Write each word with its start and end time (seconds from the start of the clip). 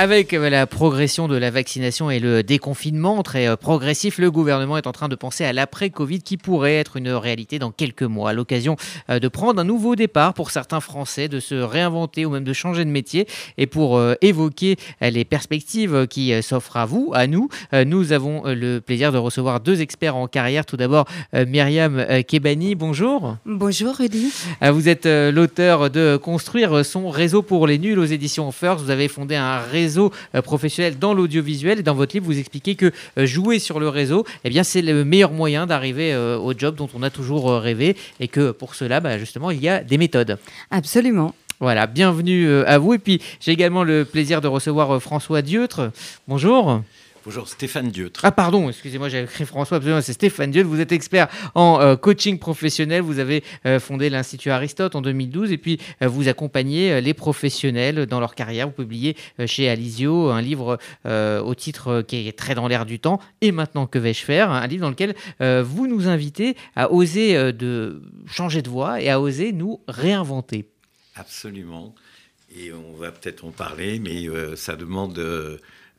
Avec 0.00 0.32
euh, 0.32 0.48
la 0.48 0.68
progression 0.68 1.26
de 1.26 1.34
la 1.34 1.50
vaccination 1.50 2.08
et 2.08 2.20
le 2.20 2.44
déconfinement 2.44 3.24
très 3.24 3.48
euh, 3.48 3.56
progressif, 3.56 4.18
le 4.18 4.30
gouvernement 4.30 4.78
est 4.78 4.86
en 4.86 4.92
train 4.92 5.08
de 5.08 5.16
penser 5.16 5.44
à 5.44 5.52
l'après-Covid 5.52 6.22
qui 6.22 6.36
pourrait 6.36 6.76
être 6.76 6.98
une 6.98 7.10
réalité 7.10 7.58
dans 7.58 7.72
quelques 7.72 8.04
mois. 8.04 8.32
L'occasion 8.32 8.76
euh, 9.10 9.18
de 9.18 9.26
prendre 9.26 9.60
un 9.60 9.64
nouveau 9.64 9.96
départ 9.96 10.34
pour 10.34 10.52
certains 10.52 10.78
Français, 10.78 11.26
de 11.26 11.40
se 11.40 11.56
réinventer 11.56 12.24
ou 12.24 12.30
même 12.30 12.44
de 12.44 12.52
changer 12.52 12.84
de 12.84 12.90
métier. 12.90 13.26
Et 13.56 13.66
pour 13.66 14.00
évoquer 14.20 14.76
les 15.00 15.24
perspectives 15.24 16.06
qui 16.06 16.40
s'offrent 16.42 16.76
à 16.76 16.86
vous, 16.86 17.10
à 17.12 17.26
nous, 17.26 17.48
nous 17.72 18.12
avons 18.12 18.42
le 18.44 18.78
plaisir 18.78 19.10
de 19.10 19.18
recevoir 19.18 19.58
deux 19.58 19.80
experts 19.80 20.14
en 20.14 20.28
carrière. 20.28 20.64
Tout 20.64 20.76
d'abord, 20.76 21.06
Myriam 21.32 22.04
Kebani, 22.26 22.74
bonjour. 22.76 23.36
Bonjour 23.44 23.96
Rudy. 23.96 24.32
Vous 24.62 24.88
êtes 24.88 25.06
l'auteur 25.06 25.90
de 25.90 26.16
Construire 26.16 26.84
son 26.84 27.10
réseau 27.10 27.42
pour 27.42 27.66
les 27.66 27.78
nuls 27.78 27.98
aux 27.98 28.04
éditions 28.04 28.52
First. 28.52 28.84
Vous 28.84 28.90
avez 28.90 29.08
fondé 29.08 29.34
un 29.34 29.58
réseau 29.58 29.87
réseau 29.88 30.12
euh, 30.34 30.42
professionnel 30.42 30.98
dans 30.98 31.14
l'audiovisuel. 31.14 31.78
Et 31.78 31.82
dans 31.82 31.94
votre 31.94 32.14
livre, 32.14 32.26
vous 32.26 32.38
expliquez 32.38 32.74
que 32.74 32.92
euh, 33.16 33.24
jouer 33.24 33.58
sur 33.58 33.80
le 33.80 33.88
réseau, 33.88 34.24
eh 34.44 34.50
bien, 34.50 34.62
c'est 34.62 34.82
le 34.82 35.04
meilleur 35.04 35.32
moyen 35.32 35.66
d'arriver 35.66 36.12
euh, 36.12 36.38
au 36.38 36.52
job 36.52 36.74
dont 36.76 36.90
on 36.94 37.02
a 37.02 37.10
toujours 37.10 37.50
rêvé. 37.52 37.96
Et 38.20 38.28
que 38.28 38.50
pour 38.50 38.74
cela, 38.74 39.00
bah, 39.00 39.18
justement, 39.18 39.50
il 39.50 39.62
y 39.62 39.68
a 39.68 39.82
des 39.82 39.96
méthodes. 39.96 40.38
Absolument. 40.70 41.34
Voilà, 41.60 41.86
bienvenue 41.86 42.48
à 42.66 42.78
vous. 42.78 42.94
Et 42.94 42.98
puis, 42.98 43.20
j'ai 43.40 43.52
également 43.52 43.82
le 43.82 44.04
plaisir 44.04 44.40
de 44.40 44.46
recevoir 44.46 45.00
François 45.02 45.42
Dieutre. 45.42 45.90
Bonjour. 46.28 46.82
Bonjour, 47.28 47.46
Stéphane 47.46 47.90
Dieutre. 47.90 48.20
Ah 48.22 48.32
pardon, 48.32 48.70
excusez-moi, 48.70 49.10
j'ai 49.10 49.22
écrit 49.22 49.44
François, 49.44 49.76
absolument, 49.76 50.00
c'est 50.00 50.14
Stéphane 50.14 50.50
Dieutre. 50.50 50.66
Vous 50.66 50.80
êtes 50.80 50.92
expert 50.92 51.28
en 51.54 51.78
euh, 51.78 51.94
coaching 51.94 52.38
professionnel. 52.38 53.02
Vous 53.02 53.18
avez 53.18 53.44
euh, 53.66 53.78
fondé 53.78 54.08
l'Institut 54.08 54.48
Aristote 54.48 54.94
en 54.94 55.02
2012 55.02 55.52
et 55.52 55.58
puis 55.58 55.78
euh, 56.00 56.08
vous 56.08 56.28
accompagnez 56.28 57.02
les 57.02 57.12
professionnels 57.12 58.06
dans 58.06 58.18
leur 58.18 58.34
carrière. 58.34 58.68
Vous 58.68 58.72
publiez 58.72 59.14
chez 59.44 59.68
Alizio 59.68 60.30
un 60.30 60.40
livre 60.40 60.78
au 61.04 61.54
titre 61.54 62.00
qui 62.00 62.26
est 62.26 62.32
très 62.32 62.54
dans 62.54 62.66
l'air 62.66 62.86
du 62.86 62.98
temps. 62.98 63.20
Et 63.42 63.52
maintenant, 63.52 63.86
que 63.86 63.98
vais-je 63.98 64.24
faire? 64.24 64.50
Un 64.50 64.66
livre 64.66 64.80
dans 64.80 64.88
lequel 64.88 65.14
vous 65.38 65.86
nous 65.86 66.08
invitez 66.08 66.56
à 66.76 66.90
oser 66.90 67.52
de 67.52 68.00
changer 68.24 68.62
de 68.62 68.70
voie 68.70 69.02
et 69.02 69.10
à 69.10 69.20
oser 69.20 69.52
nous 69.52 69.82
réinventer. 69.86 70.70
Absolument. 71.14 71.94
Et 72.56 72.72
on 72.72 72.96
va 72.96 73.12
peut-être 73.12 73.44
en 73.44 73.50
parler, 73.50 73.98
mais 73.98 74.26
ça 74.56 74.76
demande 74.76 75.20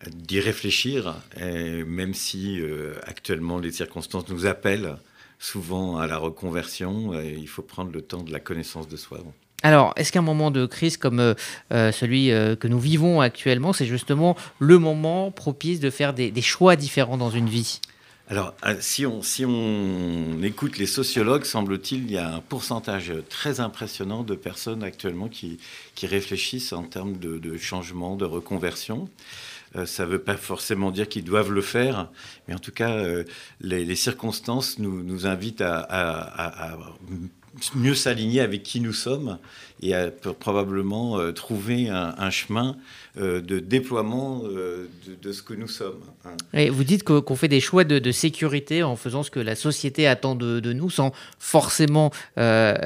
d'y 0.08 0.40
réfléchir, 0.40 1.16
même 1.38 2.14
si 2.14 2.60
euh, 2.60 2.94
actuellement 3.04 3.60
les 3.60 3.72
circonstances 3.72 4.30
nous 4.30 4.46
appellent 4.46 4.96
souvent 5.40 5.98
à 5.98 6.08
la 6.08 6.18
reconversion, 6.18 7.20
il 7.22 7.48
faut 7.48 7.62
prendre 7.62 7.92
le 7.92 8.02
temps 8.02 8.24
de 8.24 8.32
la 8.32 8.40
connaissance 8.40 8.88
de 8.88 8.98
soi. 8.98 9.20
Alors, 9.62 9.94
est-ce 9.98 10.12
qu'un 10.12 10.22
moment 10.22 10.52
de 10.52 10.66
crise 10.66 10.96
comme 10.96 11.20
euh, 11.20 11.34
euh, 11.74 11.92
celui 11.92 12.30
que 12.30 12.68
nous 12.68 12.80
vivons 12.80 13.20
actuellement, 13.20 13.74
c'est 13.74 13.86
justement 13.86 14.38
le 14.60 14.80
moment 14.80 15.32
propice 15.32 15.82
de 15.82 15.90
faire 15.90 16.14
des, 16.14 16.42
choix 16.42 16.76
différents 16.76 17.18
dans 17.18 17.30
une 17.30 17.50
vie? 17.50 17.82
Alors, 18.30 18.54
si 18.80 19.06
on, 19.06 19.24
si 19.24 19.44
on 19.44 20.42
écoute 20.44 20.78
les 20.78 20.86
sociologues, 20.86 21.46
semble-t-il, 21.46 22.04
il 22.04 22.12
y 22.12 22.18
a 22.18 22.36
un 22.36 22.42
pourcentage 22.42 23.12
très 23.28 23.60
impressionnant 23.60 24.24
de 24.24 24.36
personnes 24.36 24.84
actuellement 24.84 25.28
qui, 25.28 25.58
qui 25.96 26.06
réfléchissent 26.06 26.72
en 26.72 26.84
termes 26.84 27.18
de, 27.18 27.40
de 27.40 27.58
changement, 27.58 28.16
de 28.16 28.26
reconversion. 28.26 29.10
Euh, 29.76 29.86
ça 29.86 30.06
ne 30.06 30.10
veut 30.10 30.20
pas 30.20 30.38
forcément 30.38 30.92
dire 30.92 31.08
qu'ils 31.08 31.24
doivent 31.24 31.52
le 31.52 31.62
faire, 31.62 32.10
mais 32.48 32.56
en 32.56 32.60
tout 32.60 32.72
cas, 32.72 32.92
euh, 32.92 33.24
les, 33.62 33.96
circonstances 33.96 34.80
nous, 34.80 35.04
nous 35.04 35.28
invitent 35.28 35.62
à, 35.62 36.78
mieux 37.76 37.96
s'aligner 37.96 38.42
avec 38.42 38.64
qui 38.64 38.82
nous 38.82 38.94
sommes 38.94 39.38
et 39.82 39.94
à 39.94 40.12
probablement 40.12 41.18
euh, 41.20 41.32
trouver 41.32 41.88
un, 41.90 42.30
chemin 42.30 42.76
de 43.16 43.60
déploiement 43.60 44.44
de, 44.44 45.32
ce 45.32 45.42
que 45.42 45.54
nous 45.54 45.68
sommes. 45.68 46.02
Hein. 46.26 46.36
Et 46.54 46.70
vous 46.70 46.84
dites 46.84 47.04
qu'on 47.04 47.36
fait 47.36 47.48
des 47.48 47.60
choix 47.60 47.84
de, 47.84 48.12
sécurité 48.12 48.84
en 48.84 48.96
faisant 48.96 49.24
ce 49.24 49.32
que 49.32 49.40
la 49.40 49.56
société 49.56 50.08
attend 50.08 50.36
de, 50.36 50.74
nous 50.74 50.90
sans 50.90 51.12
forcément 51.40 52.12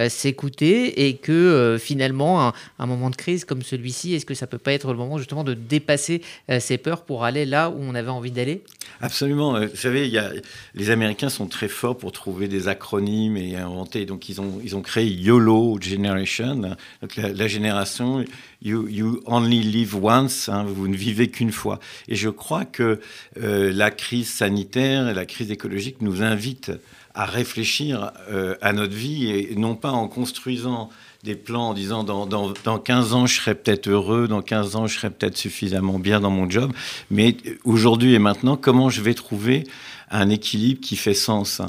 s'écouter 0.09 1.07
et 1.07 1.17
que 1.17 1.77
finalement, 1.79 2.47
un, 2.47 2.53
un, 2.79 2.85
moment 2.85 3.09
de 3.09 3.15
crise 3.15 3.45
comme 3.45 3.63
celui-ci, 3.63 4.13
est-ce 4.13 4.25
que 4.25 4.33
ça 4.35 4.47
peut 4.47 4.57
pas 4.57 4.73
être 4.73 4.91
le 4.91 4.97
moment 4.97 5.17
justement 5.17 5.43
de 5.43 5.53
dépasser 5.53 6.21
ces 6.59 6.77
peur 6.77 7.03
pour 7.03 7.23
aller 7.23 7.45
là 7.45 7.69
où 7.69 7.77
on 7.79 7.95
avait 7.95 8.09
envie 8.09 8.31
d'aller? 8.31 8.63
Absolument. 9.01 9.55
Euh, 9.55 9.67
vous 9.67 9.75
savez, 9.75 10.07
il 10.07 10.13
y 10.13 10.17
a, 10.17 10.31
les 10.75 10.89
Américains 10.89 11.29
sont 11.29 11.47
très 11.47 11.67
forts 11.67 11.97
pour 11.97 12.11
trouver 12.11 12.47
des 12.47 12.67
acronymes 12.67 13.37
et 13.37 13.57
inventer. 13.57 14.05
Donc, 14.05 14.29
ils 14.29 14.39
ont, 14.39 14.52
ils 14.63 14.75
ont 14.75 14.81
créé 14.81 15.07
YOLO 15.07 15.79
Generation, 15.81 16.55
donc 17.01 17.15
la, 17.15 17.47
génération 17.47 18.23
you, 18.61 18.87
you, 18.87 19.21
Only 19.25 19.61
Live 19.61 19.95
Once, 19.95 20.49
hein, 20.49 20.65
vous 20.67 20.87
ne 20.87 20.95
vivez 20.95 21.29
qu'une 21.29 21.51
fois. 21.51 21.79
Et 22.07 22.15
je 22.15 22.29
crois 22.29 22.65
que 22.65 22.99
euh, 23.41 23.71
la 23.73 23.91
crise 23.91 24.29
sanitaire 24.29 25.09
et 25.09 25.13
la 25.13 25.25
crise 25.25 25.51
écologique 25.51 26.01
nous 26.01 26.21
invitent 26.21 26.71
à 27.15 27.25
réfléchir 27.25 28.11
euh, 28.29 28.55
à 28.61 28.73
notre 28.73 28.93
vie 28.93 29.29
et 29.29 29.55
non 29.55 29.75
pas 29.75 29.91
en 29.91 30.07
construisant 30.07 30.89
des 31.23 31.35
plans 31.35 31.69
en 31.69 31.73
disant 31.73 32.03
dans, 32.03 32.25
dans, 32.25 32.53
dans 32.63 32.79
15 32.79 33.13
ans 33.13 33.25
je 33.27 33.35
serai 33.35 33.55
peut-être 33.55 33.87
heureux, 33.87 34.27
dans 34.27 34.41
15 34.41 34.75
ans 34.75 34.87
je 34.87 34.97
serai 34.97 35.09
peut-être 35.09 35.37
suffisamment 35.37 35.99
bien 35.99 36.19
dans 36.19 36.31
mon 36.31 36.49
job, 36.49 36.71
mais 37.11 37.37
aujourd'hui 37.63 38.13
et 38.13 38.19
maintenant 38.19 38.57
comment 38.57 38.89
je 38.89 39.01
vais 39.01 39.13
trouver 39.13 39.63
un 40.09 40.29
équilibre 40.29 40.81
qui 40.81 40.95
fait 40.95 41.13
sens? 41.13 41.61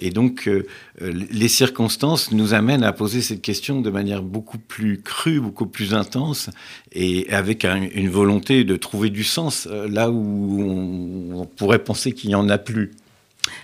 Et 0.00 0.10
donc 0.10 0.48
euh, 0.48 0.66
les 1.00 1.48
circonstances 1.48 2.32
nous 2.32 2.54
amènent 2.54 2.84
à 2.84 2.92
poser 2.92 3.22
cette 3.22 3.42
question 3.42 3.80
de 3.80 3.90
manière 3.90 4.22
beaucoup 4.22 4.58
plus 4.58 5.02
crue, 5.02 5.40
beaucoup 5.40 5.66
plus 5.66 5.94
intense, 5.94 6.48
et 6.92 7.28
avec 7.30 7.64
une 7.64 8.08
volonté 8.08 8.64
de 8.64 8.76
trouver 8.76 9.10
du 9.10 9.24
sens 9.24 9.68
euh, 9.70 9.88
là 9.88 10.10
où 10.10 10.62
on, 10.62 11.40
on 11.40 11.44
pourrait 11.44 11.84
penser 11.84 12.12
qu'il 12.12 12.28
n'y 12.28 12.34
en 12.34 12.48
a 12.48 12.58
plus. 12.58 12.92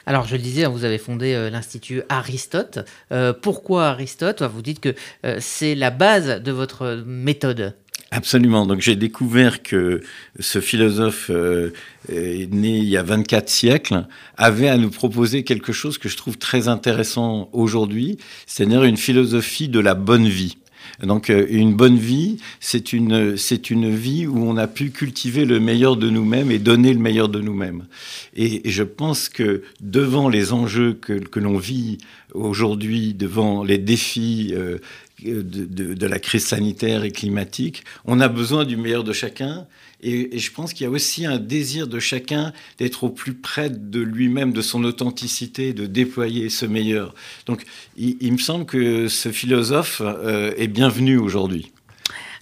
Alors, 0.09 0.27
je 0.27 0.37
le 0.37 0.41
disais, 0.41 0.65
hein, 0.65 0.71
vous 0.71 0.87
avez 0.87 0.97
fondé 0.97 1.35
euh, 1.35 1.51
l'Institut 1.51 2.01
Aristote. 2.09 2.79
Euh, 3.13 3.35
pourquoi 3.35 3.89
Aristote? 3.89 4.41
Vous 4.43 4.63
dites 4.63 4.81
que 4.81 4.95
euh, 5.27 5.37
c'est 5.39 5.75
la 5.75 5.91
base 5.91 6.41
de 6.41 6.51
votre 6.51 7.05
méthode. 7.07 7.75
Absolument. 8.11 8.65
Donc 8.65 8.81
j'ai 8.81 8.97
découvert 8.97 9.63
que 9.63 10.01
ce 10.41 10.61
philosophe 10.63 11.31
né 11.31 11.79
il 12.09 12.85
y 12.85 12.97
a 12.97 13.03
24 13.03 13.51
siècles 13.51 14.07
avait 14.39 14.71
à 14.71 14.79
nous 14.79 14.89
proposer 14.89 15.45
quelque 15.45 15.75
chose 15.75 15.99
que 15.99 16.09
je 16.09 16.17
trouve 16.17 16.39
très 16.39 16.69
intéressant 16.69 17.51
aujourd'hui, 17.53 18.17
c'est-à-dire 18.47 18.85
une 18.85 18.97
philosophie 18.97 19.69
de 19.69 19.79
la 19.79 19.93
bonne 19.95 20.27
vie. 20.27 20.57
Donc 21.03 21.31
euh, 21.31 21.47
une 21.49 21.75
bonne 21.75 21.97
vie, 21.97 22.38
c'est 22.60 22.93
une, 22.93 23.37
c'est 23.37 23.71
une 23.71 23.94
vie 23.94 24.26
où 24.26 24.38
on 24.38 24.56
a 24.56 24.66
pu 24.66 24.91
cultiver 24.91 25.44
le 25.44 25.60
meilleur 25.60 25.97
de 25.97 26.10
nous-mêmes 26.10 26.50
et 26.50 26.59
donner 26.59 26.93
le 26.93 27.00
meilleur 27.00 27.28
de 27.28 27.41
nous-mêmes. 27.41 27.87
Et, 28.34 28.62
je 28.65 28.82
pense 28.82 29.28
que 29.28 29.62
devant 29.81 30.28
les 30.28 30.53
enjeux 30.53 30.94
que, 30.94 31.15
que 31.15 31.41
l'on 31.41 31.59
vit 31.59 31.98
aujourd'hui, 32.34 33.15
devant 33.15 33.65
les 33.65 33.78
défis 33.78 34.53
euh, 34.54 34.78
de, 35.23 35.43
de, 35.43 35.95
de, 35.95 36.06
la 36.06 36.19
crise 36.19 36.47
sanitaire 36.47 37.05
et 37.05 37.11
climatique, 37.11 37.84
on 38.05 38.21
a 38.21 38.29
besoin 38.29 38.65
du 38.65 38.77
meilleur 38.77 39.05
de 39.05 39.12
chacun 39.12 39.67
et, 40.01 40.39
je 40.39 40.53
pense 40.53 40.73
qu'il 40.73 40.84
y 40.84 40.87
a 40.87 40.91
aussi 40.91 41.27
un 41.27 41.39
désir 41.39 41.89
de 41.89 41.99
chacun 41.99 42.53
d'être 42.79 43.05
au 43.05 43.11
plus 43.11 43.34
près 43.34 43.71
de 43.71 44.01
lui-même, 44.01 44.53
de 44.53 44.62
son 44.62 44.84
authenticité, 44.84 45.73
de 45.73 45.87
déployer 45.87 46.49
ce 46.49 46.67
meilleur. 46.67 47.15
Donc 47.47 47.65
il, 47.97 48.33
me 48.33 48.39
semble 48.39 48.65
que 48.65 49.09
ce 49.09 49.31
philosophe 49.31 50.01
euh, 50.05 50.53
est 50.57 50.69
bienvenu 50.69 51.19
aujourd'hui. 51.19 51.73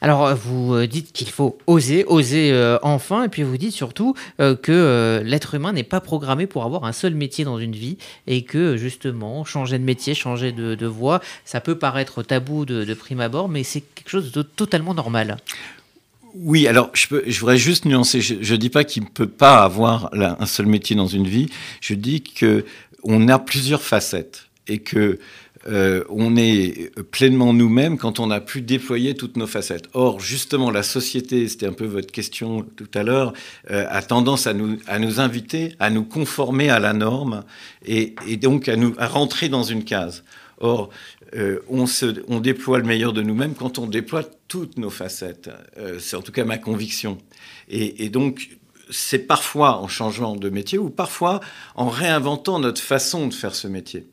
Alors, 0.07 0.37
vous 0.37 0.73
euh, 0.73 0.87
dites 0.87 1.13
qu'il 1.13 1.29
faut 1.31 1.59
oser, 1.67 2.05
oser 2.05 2.53
euh, 2.53 2.79
enfin, 2.83 3.25
et 3.25 3.29
puis 3.29 3.43
vous 3.43 3.57
dites 3.57 3.73
surtout 3.73 4.15
que 4.39 5.21
l'être 5.25 5.57
humain 5.57 5.73
n'est 5.73 5.83
pas 5.83 6.01
programmé 6.01 6.47
pour 6.47 6.63
avoir 6.63 6.85
un 6.85 6.93
seul 6.93 7.17
métier 7.17 7.45
dans 7.45 7.59
une 7.59 7.75
vie, 7.75 7.99
et 8.29 8.45
que 8.45 8.77
justement, 8.77 9.45
changer 9.45 9.81
de 9.81 9.83
métier, 9.83 10.15
changer 10.15 10.53
de, 10.53 10.87
voie, 10.87 11.21
ça 11.45 11.61
peut 11.61 11.77
paraître 11.77 12.23
tabou 12.23 12.65
de, 12.65 12.95
prime 12.95 13.19
abord, 13.19 13.49
mais 13.49 13.65
c'est 13.65 13.81
quelque 13.81 14.11
chose 14.11 14.31
de 14.31 14.43
totalement 14.43 14.95
normal. 14.95 15.39
Oui, 16.37 16.69
alors 16.69 16.93
je 16.95 17.41
voudrais 17.41 17.59
juste 17.59 17.85
nuancer. 17.85 18.21
Je 18.21 18.35
ne 18.37 18.57
dis 18.57 18.71
pas 18.71 18.85
qu'il 18.85 19.03
ne 19.03 19.09
peut 19.09 19.27
pas 19.27 19.65
avoir 19.65 20.11
un 20.15 20.47
seul 20.47 20.67
métier 20.67 20.95
dans 20.95 21.09
une 21.09 21.27
vie. 21.27 21.49
Je 21.81 21.95
dis 21.95 22.23
que 22.23 22.65
on 23.03 23.27
a 23.27 23.41
plusieurs 23.41 23.83
facettes 23.83 24.47
et 24.69 24.79
que 24.79 25.19
euh, 25.69 26.05
on 26.09 26.37
est 26.37 26.93
pleinement 27.11 27.53
nous-mêmes 27.53 27.99
quand 27.99 28.21
on 28.21 28.31
a 28.31 28.41
pu 28.41 28.61
déployer 28.61 29.15
toutes 29.15 29.37
nos 29.37 29.47
facettes. 29.47 29.89
Or, 29.95 30.21
justement, 30.21 30.71
la 30.71 30.83
société, 30.83 31.49
c'était 31.49 31.67
un 31.67 31.73
peu 31.73 31.87
votre 31.87 32.13
question 32.13 32.65
tout 32.77 32.89
à 32.95 33.03
l'heure, 33.03 33.33
euh, 33.71 33.87
a 33.89 34.03
tendance 34.03 34.47
à 34.47 34.55
nous, 34.55 34.79
à 34.87 34.99
nous 34.99 35.21
inviter 35.21 35.75
à 35.79 35.91
nous 35.91 36.05
conformer 36.05 36.71
à 36.71 36.79
la 36.79 36.93
norme 36.93 37.45
et, 37.85 38.15
donc 38.37 38.69
à 38.69 38.77
nous 38.77 38.95
à 38.99 39.09
rentrer 39.09 39.49
dans 39.49 39.63
une 39.63 39.85
case. 39.85 40.25
Or, 40.59 40.91
euh, 41.35 41.61
on, 41.69 41.87
se, 41.87 42.23
on, 42.29 42.41
déploie 42.41 42.79
le 42.79 42.85
meilleur 42.85 43.13
de 43.13 43.23
nous-mêmes 43.23 43.55
quand 43.55 43.79
on 43.79 43.87
déploie 43.87 44.23
toutes 44.49 44.79
nos 44.79 44.91
facettes. 44.91 45.51
C'est 45.99 46.17
en 46.17 46.23
tout 46.23 46.33
cas 46.33 46.45
ma 46.45 46.59
conviction. 46.59 47.19
Et, 47.69 48.05
et 48.05 48.09
donc, 48.09 48.51
c'est 48.91 49.27
parfois 49.27 49.79
en 49.79 49.89
changeant 49.89 50.37
de 50.37 50.49
métier 50.49 50.79
ou 50.79 50.91
parfois 50.91 51.41
en 51.75 51.89
réinventant 51.89 52.61
notre 52.61 52.81
façon 52.81 53.27
de 53.27 53.35
faire 53.35 53.55
ce 53.55 53.67
métier. 53.67 54.07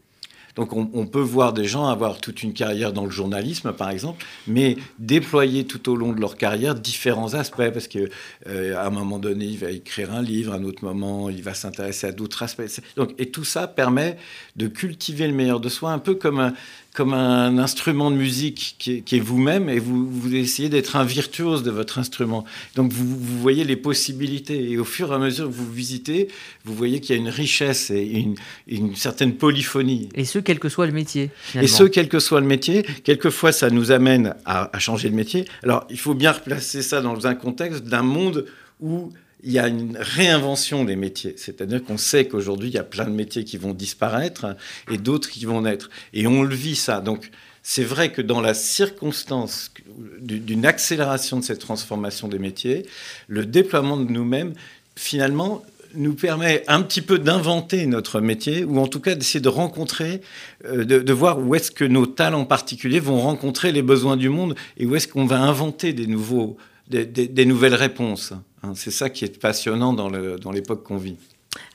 Donc 0.56 0.74
on, 0.74 1.08
peut 1.08 1.20
voir 1.20 1.52
des 1.52 1.66
gens 1.66 1.88
avoir 1.88 2.20
toute 2.20 2.44
une 2.44 2.54
carrière 2.54 2.94
dans 2.94 3.06
le 3.06 3.12
journalisme, 3.12 3.74
par 3.74 3.90
exemple, 3.90 4.24
mais 4.48 4.78
déployer 5.00 5.66
tout 5.66 5.90
au 5.90 5.96
long 5.96 6.14
de 6.14 6.22
leur 6.22 6.38
carrière 6.38 6.76
différents 6.76 7.34
aspects, 7.34 7.70
parce 7.74 7.88
que 7.88 8.10
euh, 8.48 8.80
un 8.80 8.90
moment 8.92 9.18
donné, 9.18 9.46
il 9.46 9.58
va 9.58 9.72
écrire 9.72 10.14
un 10.14 10.22
livre, 10.22 10.54
à 10.54 10.58
un 10.58 10.64
autre 10.64 10.84
moment, 10.84 11.30
il 11.30 11.42
va 11.42 11.56
s'intéresser 11.56 12.08
à 12.08 12.12
d'autres 12.12 12.44
aspects. 12.44 12.82
Donc, 12.96 13.16
et 13.18 13.32
tout 13.32 13.44
ça 13.44 13.68
permet 13.68 14.18
de 14.56 14.68
cultiver 14.68 15.28
le 15.28 15.34
meilleur 15.34 15.60
de 15.60 15.70
soi, 15.70 15.92
un 15.92 16.00
peu 16.00 16.14
comme 16.14 16.40
un, 16.40 16.54
comme 16.94 17.14
un 17.14 17.58
instrument 17.58 18.12
de 18.12 18.16
musique 18.16 18.76
qui 18.78 19.04
est, 19.12 19.20
vous-même 19.20 19.68
et 19.68 19.80
vous, 19.80 20.08
vous 20.08 20.36
essayez 20.36 20.70
d'être 20.70 20.96
un 20.96 21.04
virtuose 21.04 21.64
de 21.64 21.72
votre 21.72 21.98
instrument. 21.98 22.46
Donc 22.76 22.94
vous, 22.94 23.08
vous, 23.08 23.40
voyez 23.40 23.64
les 23.64 23.76
possibilités 23.76 24.72
et 24.72 24.78
au 24.78 24.86
fur 24.86 25.12
et 25.12 25.16
à 25.16 25.18
mesure 25.18 25.48
que 25.48 25.54
vous 25.54 25.72
visitez, 25.72 26.28
vous 26.66 26.76
voyez 26.76 27.00
qu'il 27.00 27.16
y 27.16 27.18
a 27.18 27.22
une 27.22 27.30
richesse 27.30 27.90
et 27.90 28.04
une, 28.04 28.36
une, 28.68 28.96
certaine 28.96 29.34
polyphonie. 29.34 30.10
Et 30.14 30.24
ce, 30.24 30.38
quel 30.38 30.60
que 30.60 30.70
soit 30.70 30.86
le 30.86 30.94
métier. 30.94 31.32
Et 31.56 31.68
ce, 31.68 31.84
quel 31.84 32.10
que 32.10 32.20
soit 32.20 32.42
le 32.42 32.48
métier. 32.48 32.84
Quelquefois, 33.04 33.52
ça 33.52 33.72
nous 33.72 33.92
amène 33.92 34.36
à, 34.46 34.76
à 34.76 34.80
changer 34.80 35.10
de 35.10 35.16
métier. 35.16 35.46
Alors 35.64 35.88
il 35.90 36.00
faut 36.00 36.14
bien 36.14 36.32
replacer 36.32 36.84
ça 36.84 37.02
dans 37.02 37.26
un 37.26 37.34
contexte 37.34 37.86
d'un 37.86 38.04
monde 38.04 38.46
où 38.80 39.12
il 39.44 39.52
y 39.52 39.60
a 39.60 39.68
une 39.68 39.98
réinvention 40.00 40.86
des 40.86 40.96
métiers. 40.96 41.36
C'est-à-dire 41.38 41.84
qu'on 41.84 41.98
sait 41.98 42.28
qu'aujourd'hui, 42.28 42.70
il 42.70 42.76
y 42.76 42.80
a 42.80 42.84
plein 42.84 43.06
de 43.06 43.12
métiers 43.12 43.44
qui 43.44 43.58
vont 43.58 43.74
disparaître 43.74 44.56
et 44.90 44.98
d'autres 44.98 45.30
qui 45.30 45.46
vont 45.46 45.62
naître. 45.62 45.90
Et 46.14 46.28
on 46.28 46.44
le 46.44 46.56
vit 46.56 46.76
ça. 46.76 47.02
Donc, 47.02 47.30
c'est 47.62 47.84
vrai 47.84 48.12
que 48.12 48.22
dans 48.22 48.42
la 48.42 48.54
circonstance 48.54 49.72
d'une 50.20 50.66
accélération 50.66 51.40
de 51.40 51.44
cette 51.44 51.60
transformation 51.60 52.28
des 52.28 52.40
métiers, 52.40 52.86
le 53.28 53.46
déploiement 53.46 53.98
de 53.98 54.10
nous-mêmes, 54.10 54.54
finalement, 54.96 55.64
nous 55.96 56.14
permet 56.14 56.64
un 56.68 56.82
petit 56.82 57.02
peu 57.02 57.20
d'inventer 57.20 57.86
notre 57.86 58.20
métier, 58.20 58.64
ou 58.64 58.80
en 58.80 58.88
tout 58.88 59.00
cas 59.00 59.16
d'essayer 59.16 59.40
de 59.40 59.50
rencontrer, 59.50 60.22
euh, 60.66 60.84
de, 60.86 61.14
voir 61.14 61.40
où 61.40 61.54
est-ce 61.56 61.72
que 61.72 61.86
nos 61.86 62.06
talents 62.06 62.46
particuliers 62.46 63.00
vont 63.00 63.22
rencontrer 63.22 63.72
les 63.72 63.82
besoins 63.82 64.18
du 64.18 64.30
monde, 64.30 64.56
et 64.78 64.86
où 64.86 64.96
est-ce 64.96 65.08
qu'on 65.08 65.26
va 65.26 65.40
inventer 65.40 65.94
des, 65.94 66.08
nouveaux, 66.08 66.58
des 66.88 67.46
nouvelles 67.46 67.76
réponses. 67.76 68.34
Hein, 68.64 68.74
c'est 68.76 68.92
ça 68.92 69.10
qui 69.10 69.26
est 69.26 69.40
passionnant 69.40 69.94
dans 69.94 70.52
l'époque 70.52 70.84
qu'on 70.84 70.98
vit. 70.98 71.18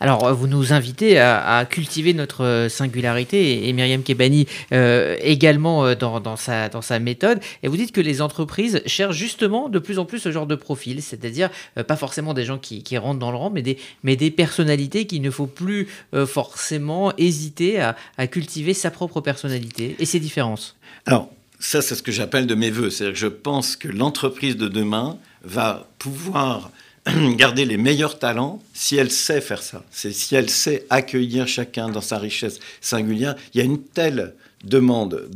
Alors, 0.01 0.33
vous 0.35 0.47
nous 0.47 0.73
invitez 0.73 1.19
à, 1.19 1.65
cultiver 1.69 2.15
notre 2.15 2.67
singularité, 2.71 3.69
et, 3.69 3.73
Myriam 3.73 4.03
Kebani 4.03 4.47
euh, 4.73 5.17
également 5.21 5.85
euh, 5.85 5.95
dans, 5.95 6.37
sa, 6.37 6.69
dans 6.69 6.83
sa 6.83 6.99
méthode. 6.99 7.41
Et 7.63 7.69
vous 7.69 7.77
dites 7.77 7.93
que 7.93 8.01
les 8.01 8.23
entreprises 8.23 8.83
cherchent 8.87 9.17
justement 9.17 9.69
de 9.69 9.79
plus 9.79 9.99
en 9.99 10.05
plus 10.05 10.19
ce 10.19 10.31
genre 10.31 10.47
de 10.47 10.55
profil, 10.55 11.03
c'est-à-dire 11.03 11.51
euh, 11.77 11.85
pas 11.85 11.97
forcément 11.97 12.35
des 12.35 12.45
gens 12.45 12.59
qui, 12.59 12.83
rentrent 12.99 13.19
dans 13.19 13.31
le 13.31 13.37
rang, 13.37 13.51
mais 13.51 13.63
des, 13.63 13.79
mais 14.03 14.17
des 14.17 14.31
personnalités 14.31 15.07
qu'il 15.07 15.23
ne 15.23 15.31
faut 15.31 15.47
plus 15.47 15.89
forcément 16.27 17.13
hésiter 17.17 17.81
à, 17.81 17.97
à, 18.17 18.27
cultiver 18.27 18.75
sa 18.75 18.91
propre 18.91 19.21
personnalité 19.21 19.95
et 19.99 20.05
ses 20.05 20.19
différences. 20.19 20.77
Alors, 21.07 21.31
ça, 21.59 21.83
c'est 21.83 21.95
ce 21.95 22.03
que 22.03 22.13
j'appelle 22.13 22.47
de 22.47 22.55
mes 22.55 22.71
voeux. 22.71 22.91
C'est-à-dire 22.91 23.15
que 23.15 23.21
je 23.21 23.27
pense 23.27 23.77
que 23.77 23.89
l'entreprise 23.89 24.57
de 24.57 24.69
demain 24.69 25.19
va 25.43 25.89
pouvoir 25.99 26.71
garder 27.37 27.65
les 27.65 27.77
meilleurs 27.77 28.19
talents 28.19 28.63
si 28.75 28.97
elle 28.97 29.11
sait 29.11 29.41
faire 29.41 29.63
ça. 29.63 29.85
C'est 29.91 30.13
si 30.13 30.35
elle 30.35 30.51
sait 30.51 30.87
accueillir 30.91 31.49
chacun 31.49 31.89
dans 31.89 32.01
sa 32.01 32.19
richesse 32.19 32.61
singulière. 32.81 33.35
Il 33.55 33.59
y 33.59 33.61
a 33.61 33.65
une 33.65 33.83
telle 33.83 34.35
demande 34.65 35.29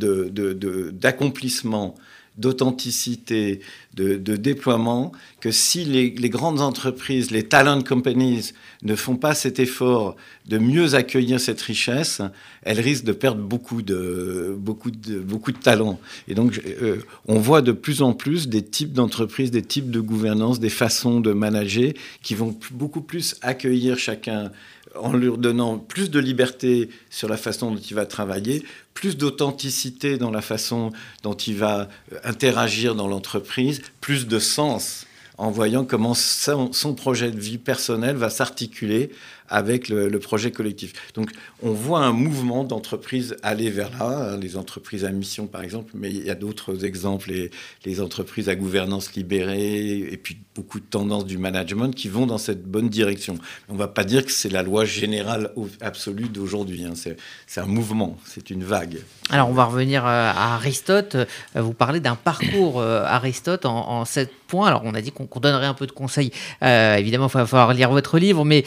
d'accomplissement, 0.93 1.95
de, 1.97 2.03
d'authenticité, 2.39 3.61
de, 3.95 4.17
déploiement, 4.17 5.13
que 5.41 5.51
si 5.51 5.85
les, 5.85 6.11
grandes 6.31 6.61
entreprises, 6.61 7.31
les 7.31 7.43
talent 7.43 7.83
companies 7.83 8.53
ne 8.83 8.97
font 8.97 9.17
pas 9.17 9.35
cet 9.35 9.59
effort 9.59 10.17
de 10.47 10.59
mieux 10.59 10.95
accueillir 10.95 11.39
cette 11.41 11.61
richesse, 11.61 12.23
elles 12.63 12.81
risquent 12.81 13.05
de 13.05 13.13
perdre 13.13 13.43
beaucoup 13.43 13.83
de, 13.83 14.57
beaucoup 14.59 14.91
de, 14.91 15.19
beaucoup 15.19 15.53
de 15.53 15.59
talents. 15.59 16.01
Et 16.27 16.35
donc, 16.35 16.61
euh, 16.81 17.03
on 17.29 17.39
voit 17.39 17.61
de 17.61 17.73
plus 17.73 18.01
en 18.01 18.15
plus 18.15 18.49
des 18.49 18.63
types 18.63 18.95
d'entreprises, 18.95 19.51
des 19.51 19.63
types 19.63 19.91
de 19.91 20.01
gouvernance, 20.01 20.59
des 20.59 20.71
façons 20.71 21.21
de 21.21 21.33
manager 21.33 21.93
qui 22.23 22.35
vont 22.35 22.57
beaucoup 22.71 23.03
plus 23.03 23.37
accueillir 23.43 23.99
chacun 23.99 24.51
en 24.99 25.13
lui 25.13 25.31
donnant 25.37 25.79
plus 25.79 26.11
de 26.11 26.19
liberté 26.19 26.89
sur 27.11 27.29
la 27.29 27.37
façon 27.37 27.71
dont 27.71 27.81
il 27.81 27.95
va 27.95 28.07
travailler, 28.07 28.65
plus 28.95 29.17
d'authenticité 29.17 30.19
dans 30.19 30.31
la 30.31 30.43
façon 30.43 30.93
dont 31.23 31.35
il 31.35 31.57
va 31.57 31.89
euh, 32.13 32.19
interagir 32.25 32.95
dans 32.95 33.09
l'entreprise, 33.09 33.83
plus 34.01 34.27
de 34.27 34.39
sens 34.39 35.07
en 35.39 35.51
voyant 35.51 35.85
comment 35.85 36.15
son, 36.15 36.95
projet 36.95 37.31
de 37.31 37.41
vie 37.41 37.59
personnel 37.59 38.17
va 38.17 38.31
s'articuler 38.31 39.11
avec 39.53 39.89
le, 39.89 40.19
projet 40.19 40.51
collectif. 40.51 40.93
Donc 41.15 41.31
on 41.63 41.73
voit 41.73 42.01
un 42.01 42.13
mouvement 42.13 42.65
d'entreprises 42.65 43.37
aller 43.43 43.71
vers 43.71 43.91
là, 43.91 44.33
hein, 44.33 44.39
les 44.39 44.57
entreprises 44.57 45.05
à 45.05 45.11
mission 45.11 45.47
par 45.47 45.63
exemple, 45.63 45.93
mais 45.95 46.11
il 46.11 46.25
y 46.25 46.31
a 46.31 46.35
d'autres 46.35 46.85
exemples, 46.85 47.31
les, 47.31 47.51
les, 47.85 48.01
entreprises 48.01 48.49
à 48.49 48.55
gouvernance 48.55 49.15
libérée, 49.15 49.99
et 49.99 50.17
puis 50.17 50.39
beaucoup 50.55 50.81
de 50.81 50.85
tendances 50.85 51.27
du 51.27 51.39
management 51.39 51.95
qui 51.95 52.09
vont 52.09 52.27
dans 52.27 52.39
cette 52.39 52.63
bonne 52.65 52.89
direction. 52.89 53.35
On 53.69 53.75
ne 53.75 53.79
va 53.79 53.89
pas 53.89 54.05
dire 54.05 54.25
que 54.25 54.33
c'est 54.33 54.49
la 54.49 54.63
loi 54.63 54.85
générale 54.85 55.53
absolue 55.81 56.29
d'aujourd'hui, 56.29 56.85
hein. 56.85 56.95
c'est 56.95 57.61
un 57.61 57.67
mouvement, 57.67 58.19
c'est 58.25 58.49
une 58.51 58.65
vague. 58.65 58.99
Alors 59.31 59.51
on 59.51 59.55
va 59.55 59.65
revenir 59.65 60.07
euh, 60.07 60.31
à 60.31 60.55
Aristote, 60.55 61.15
euh, 61.17 61.27
vous 61.57 61.75
parlez 61.75 62.01
d'un 62.01 62.17
parcours 62.17 62.81
euh, 62.81 63.05
Aristote 63.05 63.67
en, 63.67 63.89
en 63.89 64.05
sept 64.05 64.31
points, 64.47 64.69
alors 64.69 64.83
on 64.85 64.95
a 64.95 65.01
dit 65.01 65.13
qu'on 65.13 65.41
donnerait 65.41 65.67
un 65.67 65.75
peu 65.75 65.87
de 65.87 65.93
conseils, 65.93 66.31
évidemment 66.61 67.29
il 67.29 67.33
va 67.33 67.47
falloir 67.47 67.73
lire 67.73 67.91
votre 67.91 68.19
livre, 68.19 68.45
mais 68.45 68.65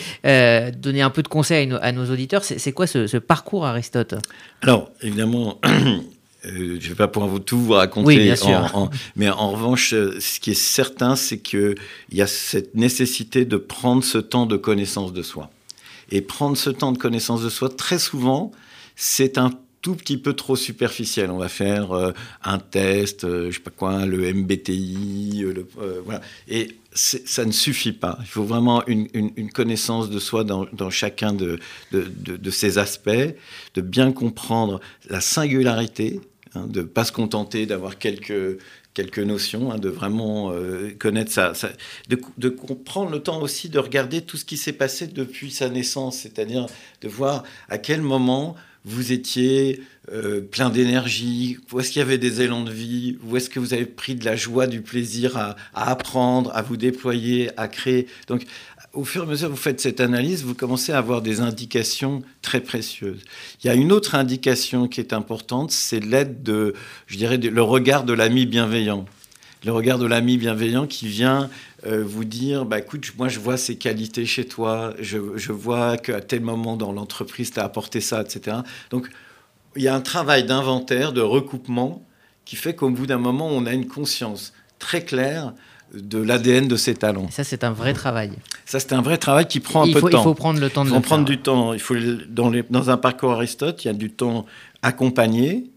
donner 0.79 1.01
un 1.01 1.09
peu 1.09 1.23
de 1.23 1.27
conseils 1.27 1.71
à, 1.81 1.91
nos 1.91 2.11
auditeurs. 2.11 2.43
C'est 2.43 2.71
quoi 2.71 2.87
ce, 2.87 3.17
parcours 3.17 3.65
Aristote? 3.65 4.15
Alors, 4.61 4.91
évidemment, 5.01 5.59
euh, 5.65 5.99
je 6.43 6.53
ne 6.53 6.79
vais 6.79 6.95
pas 6.95 7.07
pouvoir 7.07 7.29
vous 7.29 7.39
tout 7.39 7.59
vous 7.59 7.73
raconter. 7.73 8.17
bien 8.17 8.35
sûr. 8.35 8.89
mais 9.15 9.29
en 9.29 9.51
revanche, 9.51 9.93
euh, 9.93 10.17
ce 10.19 10.39
qui 10.39 10.51
est 10.51 10.59
certain, 10.59 11.15
c'est 11.15 11.39
qu'il 11.39 11.75
y 12.11 12.21
a 12.21 12.27
cette 12.27 12.75
nécessité 12.75 13.45
de 13.45 13.57
prendre 13.57 14.03
ce 14.03 14.17
temps 14.17 14.45
de 14.45 14.57
connaissance 14.57 15.13
de 15.13 15.21
soi. 15.21 15.49
Et 16.11 16.21
prendre 16.21 16.55
ce 16.55 16.69
temps 16.69 16.91
de 16.91 16.97
connaissance 16.97 17.41
de 17.41 17.49
soi, 17.49 17.69
très 17.69 17.97
souvent, 17.97 18.51
c'est 18.95 19.37
un 19.37 19.51
tout 19.85 19.93
petit 19.93 20.17
peu 20.17 20.33
trop 20.33 20.55
superficiel. 20.55 21.29
On 21.29 21.37
va 21.37 21.47
faire 21.47 21.91
euh, 21.91 22.11
un 22.43 22.57
test, 22.57 23.23
euh, 23.23 23.51
je 23.51 23.57
sais 23.57 23.61
pas 23.61 23.69
quoi, 23.69 24.07
le 24.07 24.33
MBTI, 24.33 25.45
le, 25.53 25.67
voilà. 26.03 26.21
Et 26.47 26.75
ça 26.95 27.45
ne 27.45 27.51
suffit 27.51 27.91
pas. 27.91 28.17
Il 28.21 28.27
faut 28.27 28.43
vraiment 28.43 28.83
une, 28.87 29.51
connaissance 29.51 30.09
de 30.09 30.19
soi 30.19 30.43
dans, 30.43 30.89
chacun 30.89 31.33
de, 31.33 31.59
de, 31.91 32.07
de, 32.37 32.49
ces 32.49 32.77
aspects, 32.77 33.09
de 33.09 33.81
bien 33.81 34.11
comprendre 34.11 34.79
la 35.09 35.21
singularité, 35.21 36.21
hein, 36.55 36.67
de 36.67 36.81
ne 36.81 36.85
pas 36.85 37.03
se 37.03 37.11
contenter 37.11 37.65
d'avoir 37.65 37.97
quelques, 37.97 38.59
quelques 38.93 39.19
notions, 39.19 39.71
hein, 39.71 39.77
de 39.77 39.89
vraiment 39.89 40.53
connaître 40.97 41.31
ça, 41.31 41.53
ça 41.53 41.69
de, 42.07 42.19
de, 42.37 42.49
prendre 42.49 43.11
le 43.11 43.19
temps 43.19 43.41
aussi 43.41 43.69
de 43.69 43.79
regarder 43.79 44.21
tout 44.21 44.37
ce 44.37 44.45
qui 44.45 44.57
s'est 44.57 44.73
passé 44.73 45.07
depuis 45.07 45.51
sa 45.51 45.69
naissance, 45.69 46.19
c'est-à-dire 46.19 46.65
de 47.01 47.07
voir 47.09 47.43
à 47.67 47.77
quel 47.77 48.01
moment 48.01 48.55
vous 48.85 49.11
étiez 49.11 49.81
euh, 50.13 50.41
plein 50.41 50.69
d'énergie 50.69 51.57
Où 51.71 51.79
est-ce 51.79 51.89
qu'il 51.89 51.99
y 51.99 52.03
avait 52.03 52.19
des 52.19 52.41
élans 52.41 52.63
de 52.63 52.71
vie 52.71 53.17
Où 53.25 53.35
est-ce 53.35 53.49
que 53.49 53.59
vous 53.59 53.73
avez 53.73 53.87
pris 53.87 54.13
de 54.15 54.23
la 54.23 54.35
joie, 54.35 54.67
du 54.67 54.81
plaisir 54.81 55.37
à, 55.37 55.55
apprendre, 55.73 56.51
à 56.53 56.61
vous 56.61 56.77
déployer, 56.77 57.49
à 57.57 57.67
créer 57.67 58.07
Donc, 58.27 58.45
au 58.93 59.03
fur 59.03 59.23
et 59.23 59.25
à 59.25 59.29
mesure 59.29 59.47
que 59.49 59.53
vous 59.53 59.59
faites 59.59 59.81
cette 59.81 59.99
analyse, 59.99 60.43
vous 60.43 60.53
commencez 60.53 60.91
à 60.91 60.99
avoir 60.99 61.23
des 61.23 61.41
indications 61.41 62.21
très 62.43 62.61
précieuses. 62.61 63.21
Il 63.63 63.67
y 63.67 63.69
a 63.69 63.73
une 63.73 63.91
autre 63.91 64.13
indication 64.13 64.87
qui 64.87 65.01
est 65.01 65.11
importante, 65.11 65.71
c'est 65.71 65.99
l'aide 65.99 66.43
de, 66.43 66.75
je 67.07 67.17
dirais, 67.17 67.37
le 67.37 67.61
regard 67.61 68.03
de 68.03 68.13
l'ami 68.13 68.45
bienveillant. 68.45 69.05
Le 69.65 69.71
regard 69.71 69.97
de 69.97 70.05
l'ami 70.05 70.37
bienveillant 70.37 70.85
qui 70.85 71.07
vient 71.07 71.49
euh, 71.87 72.03
vous 72.05 72.23
dire, 72.23 72.65
bah, 72.65 72.79
écoute, 72.79 73.11
moi 73.17 73.29
je 73.29 73.39
vois 73.39 73.57
ces 73.57 73.77
qualités 73.77 74.25
chez 74.25 74.45
toi, 74.45 74.93
je, 74.99 75.17
je 75.35 75.51
vois 75.51 75.97
qu'à 75.97 76.21
tel 76.21 76.41
moment 76.41 76.77
dans 76.77 76.91
l'entreprise, 76.91 77.51
tu 77.51 77.59
as 77.59 77.63
apporté 77.63 77.99
ça, 77.99 78.21
etc. 78.21 78.57
Donc 78.91 79.09
il 79.75 79.81
y 79.81 79.87
a 79.87 79.95
un 79.95 80.01
travail 80.01 80.45
d'inventaire, 80.45 81.13
de 81.13 81.21
recoupement, 81.21 82.03
qui 82.45 82.55
fait 82.55 82.75
qu'au 82.75 82.89
bout 82.89 83.07
d'un 83.07 83.17
moment, 83.17 83.47
on 83.47 83.65
a 83.65 83.73
une 83.73 83.87
conscience 83.87 84.53
très 84.77 85.03
claire 85.03 85.53
de 85.93 86.17
l'ADN 86.19 86.67
de 86.67 86.75
ses 86.75 86.93
talents. 86.93 87.29
ça, 87.31 87.43
c'est 87.43 87.63
un 87.63 87.71
vrai 87.71 87.93
travail. 87.93 88.31
Ça, 88.65 88.79
c'est 88.79 88.93
un 88.93 89.01
vrai 89.01 89.17
travail 89.17 89.47
qui 89.47 89.59
prend 89.59 89.83
un 89.83 89.91
peu 89.91 90.01
de 90.01 90.09
temps. 90.09 90.19
Il 90.19 90.23
faut 90.23 90.33
prendre 90.33 90.59
le 90.59 90.69
temps 90.69 90.83
de 90.83 90.89
il 90.89 90.93
faut 90.93 91.01
prendre 91.01 91.25
du 91.25 91.39
temps. 91.39 91.73
Il 91.73 91.79
faut, 91.79 91.95
dans, 92.29 92.49
les, 92.49 92.63
dans 92.69 92.89
un 92.89 92.97
parcours 92.97 93.31
Aristote, 93.31 93.83
il 93.83 93.87
y 93.87 93.91
a 93.91 93.93
du 93.93 94.11
temps 94.11 94.45
accompagné, 94.81 95.71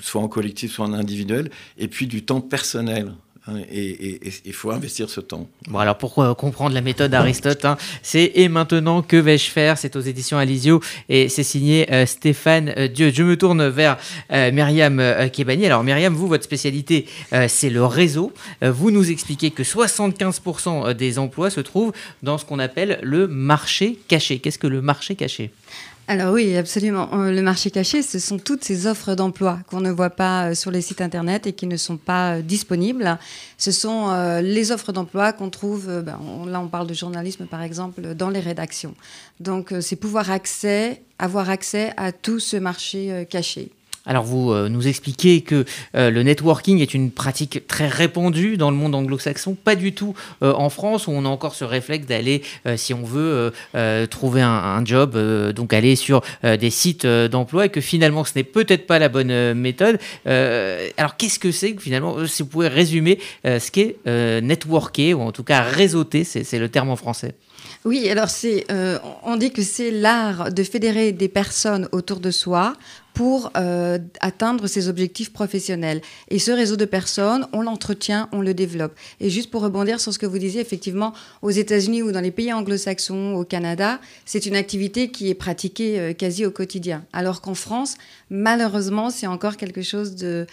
soit 0.00 0.20
en 0.20 0.28
collectif, 0.28 0.72
soit 0.72 0.86
en 0.86 0.92
individuel, 0.92 1.50
et 1.78 1.88
puis 1.88 2.06
du 2.06 2.24
temps 2.24 2.40
personnel. 2.40 3.12
Hein, 3.50 3.62
et 3.72 4.20
il 4.44 4.52
faut 4.52 4.70
investir 4.70 5.10
ce 5.10 5.20
temps. 5.20 5.48
Bon, 5.68 5.78
alors 5.78 5.98
pour 5.98 6.14
comprendre 6.36 6.74
la 6.74 6.80
méthode 6.80 7.10
d'Aristote, 7.10 7.64
hein, 7.64 7.76
c'est 8.02 8.32
Et 8.34 8.48
maintenant, 8.48 9.02
que 9.02 9.16
vais-je 9.16 9.50
faire? 9.50 9.78
C'est 9.78 9.96
aux 9.96 10.00
éditions 10.00 10.38
Alizio 10.38 10.80
et 11.08 11.28
c'est 11.28 11.42
signé 11.42 11.92
euh, 11.92 12.06
Stéphane 12.06 12.72
euh, 12.76 12.88
Dieu. 12.88 13.10
Je 13.12 13.22
me 13.22 13.36
tourne 13.36 13.66
vers 13.68 13.96
euh, 14.32 14.52
Myriam 14.52 15.02
Kebani. 15.32 15.66
Alors, 15.66 15.82
Myriam, 15.82 16.14
vous, 16.14 16.28
votre 16.28 16.44
spécialité, 16.44 17.06
c'est 17.48 17.70
le 17.70 17.84
réseau. 17.84 18.32
vous 18.62 18.90
nous 18.90 19.10
expliquez 19.10 19.50
que 19.50 19.62
75% 19.62 20.94
des 20.94 21.18
emplois 21.18 21.50
se 21.50 21.60
trouvent 21.60 21.92
dans 22.22 22.38
ce 22.38 22.44
qu'on 22.44 22.58
appelle 22.58 22.98
le 23.02 23.26
marché 23.26 23.98
caché. 24.08 24.38
Qu'est-ce 24.38 24.58
que 24.58 24.66
le 24.66 24.82
marché 24.82 25.16
caché? 25.16 25.50
Alors 26.10 26.32
oui, 26.32 26.56
absolument. 26.56 27.08
Euh, 27.14 27.30
le 27.30 27.40
marché 27.40 27.70
caché, 27.70 28.02
ce 28.02 28.18
sont 28.18 28.36
toutes 28.36 28.64
ces 28.64 28.88
offres 28.88 29.14
d'emploi 29.14 29.60
qu'on 29.68 29.80
ne 29.80 29.92
voit 29.92 30.10
pas 30.10 30.48
euh, 30.48 30.54
sur 30.56 30.72
les 30.72 30.80
sites 30.80 31.00
internet 31.00 31.46
et 31.46 31.52
qui 31.52 31.68
ne 31.68 31.76
sont 31.76 31.98
pas 31.98 32.32
euh, 32.34 32.42
disponibles. 32.42 33.16
Ce 33.58 33.70
sont 33.70 34.10
les 34.42 34.72
offres 34.72 34.90
d'emploi 34.90 35.32
qu'on 35.32 35.50
trouve, 35.50 35.86
ben, 36.02 36.18
là 36.48 36.60
on 36.60 36.66
parle 36.66 36.88
de 36.88 36.94
journalisme 36.94 37.46
par 37.46 37.62
exemple, 37.62 38.14
dans 38.14 38.28
les 38.28 38.40
rédactions. 38.40 38.96
Donc 39.38 39.72
c'est 39.80 39.94
pouvoir 39.94 40.32
accès, 40.32 41.02
avoir 41.20 41.48
accès 41.48 41.92
à 41.96 42.10
tout 42.10 42.40
ce 42.40 42.56
marché 42.56 43.26
caché. 43.30 43.70
Alors 44.06 44.24
vous 44.24 44.50
euh, 44.50 44.68
nous 44.68 44.88
expliquez 44.88 45.42
que 45.42 45.66
euh, 45.94 46.10
le 46.10 46.22
networking 46.22 46.80
est 46.80 46.94
une 46.94 47.10
pratique 47.10 47.66
très 47.66 47.86
répandue 47.86 48.56
dans 48.56 48.70
le 48.70 48.76
monde 48.76 48.94
anglo-saxon, 48.94 49.54
pas 49.54 49.76
du 49.76 49.92
tout 49.92 50.14
euh, 50.42 50.54
en 50.54 50.70
France 50.70 51.06
où 51.06 51.10
on 51.10 51.26
a 51.26 51.28
encore 51.28 51.54
ce 51.54 51.64
réflexe 51.64 52.06
d'aller, 52.06 52.42
si 52.76 52.94
on 52.94 53.02
veut, 53.02 53.52
trouver 54.10 54.42
un, 54.42 54.84
job, 54.84 55.16
donc 55.54 55.72
aller 55.72 55.96
sur 55.96 56.22
des 56.42 56.70
sites 56.70 57.06
d'emploi 57.06 57.66
et 57.66 57.68
que 57.68 57.80
finalement 57.80 58.24
ce 58.24 58.32
n'est 58.36 58.44
peut-être 58.44 58.86
pas 58.86 58.98
la 58.98 59.08
bonne 59.08 59.54
méthode. 59.54 59.98
alors 60.24 61.16
qu'est-ce 61.18 61.38
que 61.38 61.52
c'est 61.52 61.78
finalement, 61.78 62.26
si 62.26 62.42
vous 62.42 62.48
pouvez 62.48 62.68
résumer 62.68 63.18
ce 63.44 63.70
qu'est 63.70 63.96
networker 64.42 65.14
ou 65.14 65.22
en 65.22 65.32
tout 65.32 65.44
cas 65.44 65.62
réseauter, 65.62 66.24
c'est 66.24 66.58
le 66.58 66.68
terme 66.68 66.90
en 66.90 66.96
français? 66.96 67.34
Oui, 67.86 68.10
alors 68.10 68.28
c'est, 68.28 68.66
on 69.24 69.36
dit 69.36 69.52
que 69.52 69.62
c'est 69.62 69.90
l'art 69.90 70.52
de 70.52 70.62
fédérer 70.62 71.12
des 71.12 71.28
personnes 71.28 71.88
autour 71.92 72.20
de 72.20 72.30
soi 72.30 72.74
pour 73.14 73.50
euh, 73.56 73.98
atteindre 74.20 74.66
ses 74.66 74.88
objectifs 74.88 75.32
professionnels. 75.32 76.00
Et 76.28 76.38
ce 76.38 76.50
réseau 76.50 76.76
de 76.76 76.84
personnes, 76.84 77.46
on 77.52 77.62
l'entretient, 77.62 78.28
on 78.32 78.40
le 78.40 78.54
développe. 78.54 78.94
Et 79.20 79.30
juste 79.30 79.50
pour 79.50 79.62
rebondir 79.62 80.00
sur 80.00 80.12
ce 80.12 80.18
que 80.18 80.26
vous 80.26 80.38
disiez, 80.38 80.60
effectivement, 80.60 81.12
aux 81.42 81.50
États-Unis 81.50 82.02
ou 82.02 82.12
dans 82.12 82.20
les 82.20 82.30
pays 82.30 82.52
anglo-saxons, 82.52 83.34
au 83.34 83.44
Canada, 83.44 84.00
c'est 84.24 84.46
une 84.46 84.56
activité 84.56 85.10
qui 85.10 85.28
est 85.28 85.34
pratiquée 85.34 85.98
euh, 85.98 86.12
quasi 86.12 86.46
au 86.46 86.50
quotidien. 86.50 87.04
Alors 87.12 87.40
qu'en 87.40 87.54
France, 87.54 87.96
malheureusement, 88.30 89.10
c'est 89.10 89.26
encore 89.26 89.56
quelque 89.56 89.82
chose 89.82 90.14
de 90.14 90.46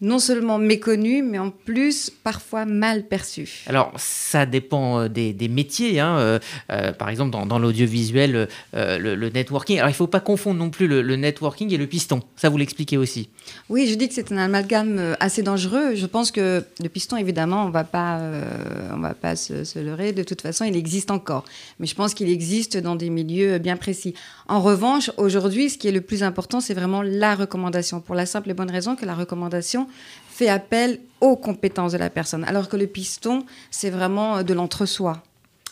non 0.00 0.18
seulement 0.18 0.58
méconnu, 0.58 1.22
mais 1.22 1.38
en 1.38 1.50
plus 1.50 2.10
parfois 2.10 2.64
mal 2.64 3.04
perçu. 3.04 3.64
Alors, 3.66 3.92
ça 3.96 4.46
dépend 4.46 5.00
euh, 5.00 5.08
des, 5.08 5.48
métiers. 5.48 5.98
Hein. 5.98 6.18
Euh, 6.18 6.38
euh, 6.70 6.92
par 6.92 7.08
exemple, 7.08 7.30
dans, 7.30 7.58
l'audiovisuel, 7.58 8.48
le, 8.72 9.28
networking. 9.30 9.78
Alors, 9.78 9.88
il 9.88 9.92
ne 9.92 9.96
faut 9.96 10.06
pas 10.06 10.20
confondre 10.20 10.58
non 10.58 10.70
plus 10.70 10.86
le, 10.86 11.16
networking 11.16 11.72
et 11.72 11.76
le 11.76 11.86
piston. 11.86 12.22
Ça, 12.36 12.48
vous 12.48 12.58
l'expliquez 12.58 12.96
aussi. 12.96 13.28
Oui, 13.68 13.88
je 13.88 13.94
dis 13.94 14.08
que 14.08 14.14
c'est 14.14 14.30
un 14.30 14.36
amalgame 14.36 15.16
assez 15.20 15.42
dangereux. 15.42 15.94
Je 15.94 16.06
pense 16.06 16.30
que 16.30 16.64
le 16.80 16.88
piston, 16.88 17.16
évidemment, 17.16 17.64
on 17.64 17.68
ne 17.68 17.72
va 17.72 17.84
pas, 17.84 18.20
on 18.92 18.98
va 18.98 19.14
pas 19.14 19.34
se, 19.34 19.64
se, 19.64 19.78
leurrer. 19.78 20.12
De 20.12 20.22
toute 20.22 20.42
façon, 20.42 20.64
il 20.64 20.76
existe 20.76 21.10
encore. 21.10 21.44
Mais 21.80 21.86
je 21.86 21.94
pense 21.94 22.14
qu'il 22.14 22.28
existe 22.28 22.76
dans 22.76 22.94
des 22.94 23.10
milieux 23.10 23.58
bien 23.58 23.76
précis. 23.76 24.14
En 24.46 24.60
revanche, 24.60 25.10
aujourd'hui, 25.16 25.70
ce 25.70 25.78
qui 25.78 25.88
est 25.88 25.92
le 25.92 26.00
plus 26.00 26.22
important, 26.22 26.60
c'est 26.60 26.74
vraiment 26.74 27.02
la 27.02 27.34
recommandation. 27.34 28.00
Pour 28.00 28.14
la 28.14 28.26
simple 28.26 28.50
et 28.50 28.54
bonne 28.54 28.70
raison 28.70 28.94
que 28.96 29.04
la 29.04 29.14
recommandation, 29.14 29.87
fait 30.28 30.48
appel 30.48 31.00
aux 31.20 31.36
compétences 31.36 31.92
de 31.92 31.98
la 31.98 32.10
personne, 32.10 32.44
alors 32.44 32.68
que 32.68 32.76
le 32.76 32.86
piston, 32.86 33.44
c'est 33.70 33.90
vraiment 33.90 34.42
de 34.42 34.54
l'entre-soi. 34.54 35.22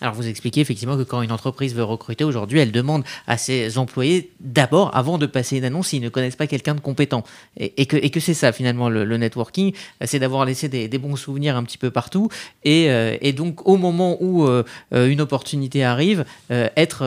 Alors 0.00 0.14
vous 0.14 0.28
expliquez 0.28 0.60
effectivement 0.60 0.96
que 0.98 1.04
quand 1.04 1.22
une 1.22 1.32
entreprise 1.32 1.74
veut 1.74 1.82
recruter 1.82 2.22
aujourd'hui, 2.22 2.58
elle 2.58 2.70
demande 2.70 3.02
à 3.26 3.38
ses 3.38 3.78
employés 3.78 4.30
d'abord, 4.40 4.94
avant 4.94 5.16
de 5.16 5.24
passer 5.24 5.56
une 5.56 5.64
annonce, 5.64 5.88
s'ils 5.88 6.02
ne 6.02 6.10
connaissent 6.10 6.36
pas 6.36 6.46
quelqu'un 6.46 6.74
de 6.74 6.80
compétent. 6.80 7.24
Et, 7.56 7.86
que, 7.86 8.20
c'est 8.20 8.34
ça 8.34 8.52
finalement 8.52 8.90
le, 8.90 9.16
networking, 9.16 9.72
c'est 10.04 10.18
d'avoir 10.18 10.44
laissé 10.44 10.68
des, 10.68 10.98
bons 10.98 11.16
souvenirs 11.16 11.56
un 11.56 11.64
petit 11.64 11.78
peu 11.78 11.90
partout. 11.90 12.28
Et, 12.64 12.90
euh, 12.90 13.16
donc 13.32 13.66
au 13.66 13.76
moment 13.76 14.18
où 14.20 14.46
euh, 14.46 14.64
une 14.92 15.20
opportunité 15.20 15.82
arrive, 15.82 16.24
euh, 16.50 16.68
être 16.76 17.04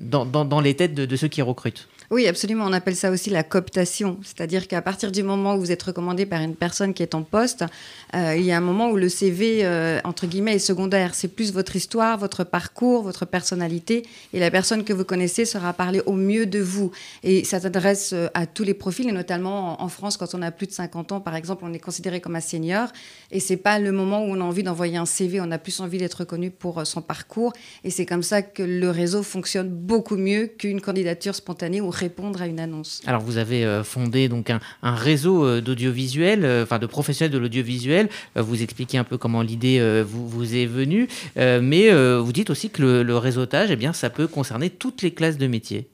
dans, 0.00 0.60
les 0.60 0.74
têtes 0.74 0.94
de 0.94 1.16
ceux 1.16 1.28
qui 1.28 1.42
recrutent. 1.42 1.88
Oui, 2.14 2.28
absolument. 2.28 2.66
On 2.68 2.72
appelle 2.72 2.94
ça 2.94 3.10
aussi 3.10 3.28
la 3.28 3.42
cooptation. 3.42 4.20
C'est-à-dire 4.22 4.68
qu'à 4.68 4.80
partir 4.80 5.10
du 5.10 5.24
moment 5.24 5.56
où 5.56 5.58
vous 5.58 5.72
êtes 5.72 5.82
recommandé 5.82 6.26
par 6.26 6.40
une 6.42 6.54
personne 6.54 6.94
qui 6.94 7.02
est 7.02 7.16
en 7.16 7.24
poste, 7.24 7.64
euh, 8.14 8.36
il 8.36 8.44
y 8.44 8.52
a 8.52 8.56
un 8.56 8.60
moment 8.60 8.88
où 8.90 8.96
le 8.96 9.08
CV, 9.08 9.64
euh, 9.64 9.98
entre 10.04 10.28
guillemets, 10.28 10.54
est 10.54 10.58
secondaire. 10.60 11.16
C'est 11.16 11.26
plus 11.26 11.52
votre 11.52 11.74
histoire, 11.74 12.16
votre 12.16 12.44
parcours, 12.44 13.02
votre 13.02 13.24
personnalité. 13.24 14.06
Et 14.32 14.38
la 14.38 14.52
personne 14.52 14.84
que 14.84 14.92
vous 14.92 15.02
connaissez 15.02 15.44
sera 15.44 15.72
parler 15.72 16.02
au 16.06 16.12
mieux 16.12 16.46
de 16.46 16.60
vous. 16.60 16.92
Et 17.24 17.42
ça 17.42 17.58
s'adresse 17.58 18.12
euh, 18.12 18.28
à 18.34 18.46
tous 18.46 18.62
les 18.62 18.74
profils, 18.74 19.08
et 19.08 19.12
notamment 19.12 19.82
en 19.82 19.88
France, 19.88 20.16
quand 20.16 20.36
on 20.36 20.42
a 20.42 20.52
plus 20.52 20.68
de 20.68 20.72
50 20.72 21.10
ans, 21.10 21.20
par 21.20 21.34
exemple, 21.34 21.64
on 21.66 21.72
est 21.72 21.80
considéré 21.80 22.20
comme 22.20 22.36
un 22.36 22.40
senior. 22.40 22.90
Et 23.32 23.40
c'est 23.40 23.56
pas 23.56 23.80
le 23.80 23.90
moment 23.90 24.20
où 24.24 24.28
on 24.28 24.40
a 24.40 24.44
envie 24.44 24.62
d'envoyer 24.62 24.98
un 24.98 25.06
CV. 25.06 25.40
On 25.40 25.50
a 25.50 25.58
plus 25.58 25.80
envie 25.80 25.98
d'être 25.98 26.20
reconnu 26.20 26.52
pour 26.52 26.86
son 26.86 27.02
parcours. 27.02 27.52
Et 27.82 27.90
c'est 27.90 28.06
comme 28.06 28.22
ça 28.22 28.42
que 28.42 28.62
le 28.62 28.88
réseau 28.90 29.24
fonctionne 29.24 29.68
beaucoup 29.68 30.16
mieux 30.16 30.46
qu'une 30.46 30.80
candidature 30.80 31.34
spontanée 31.34 31.80
ou 31.80 31.90
répondre 32.04 32.42
à 32.42 32.46
une 32.46 32.60
annonce. 32.60 33.00
Alors 33.06 33.22
vous 33.22 33.38
avez 33.38 33.64
euh, 33.64 33.82
fondé 33.82 34.28
donc 34.28 34.50
un, 34.50 34.60
réseau 34.82 35.44
euh, 35.44 35.60
d'audiovisuel, 35.62 36.44
euh, 36.44 36.64
enfin 36.64 36.78
de 36.78 36.86
professionnels 36.86 37.32
de 37.32 37.38
l'audiovisuel. 37.38 38.08
Vous 38.36 38.62
expliquez 38.62 38.98
un 38.98 39.04
peu 39.04 39.16
comment 39.16 39.42
l'idée 39.42 39.80
vous, 40.06 40.28
vous, 40.28 40.54
est 40.54 40.66
venue, 40.66 41.08
mais 41.36 41.90
vous 42.18 42.32
dites 42.32 42.50
aussi 42.50 42.70
que 42.70 42.82
le, 42.82 43.02
le 43.02 43.16
réseautage, 43.16 43.70
eh 43.70 43.76
bien, 43.76 43.92
ça 43.92 44.10
peut 44.10 44.26
concerner 44.26 44.70
toutes 44.70 45.02
les 45.02 45.12
classes 45.12 45.38
de 45.38 45.46
métiers. 45.46 45.88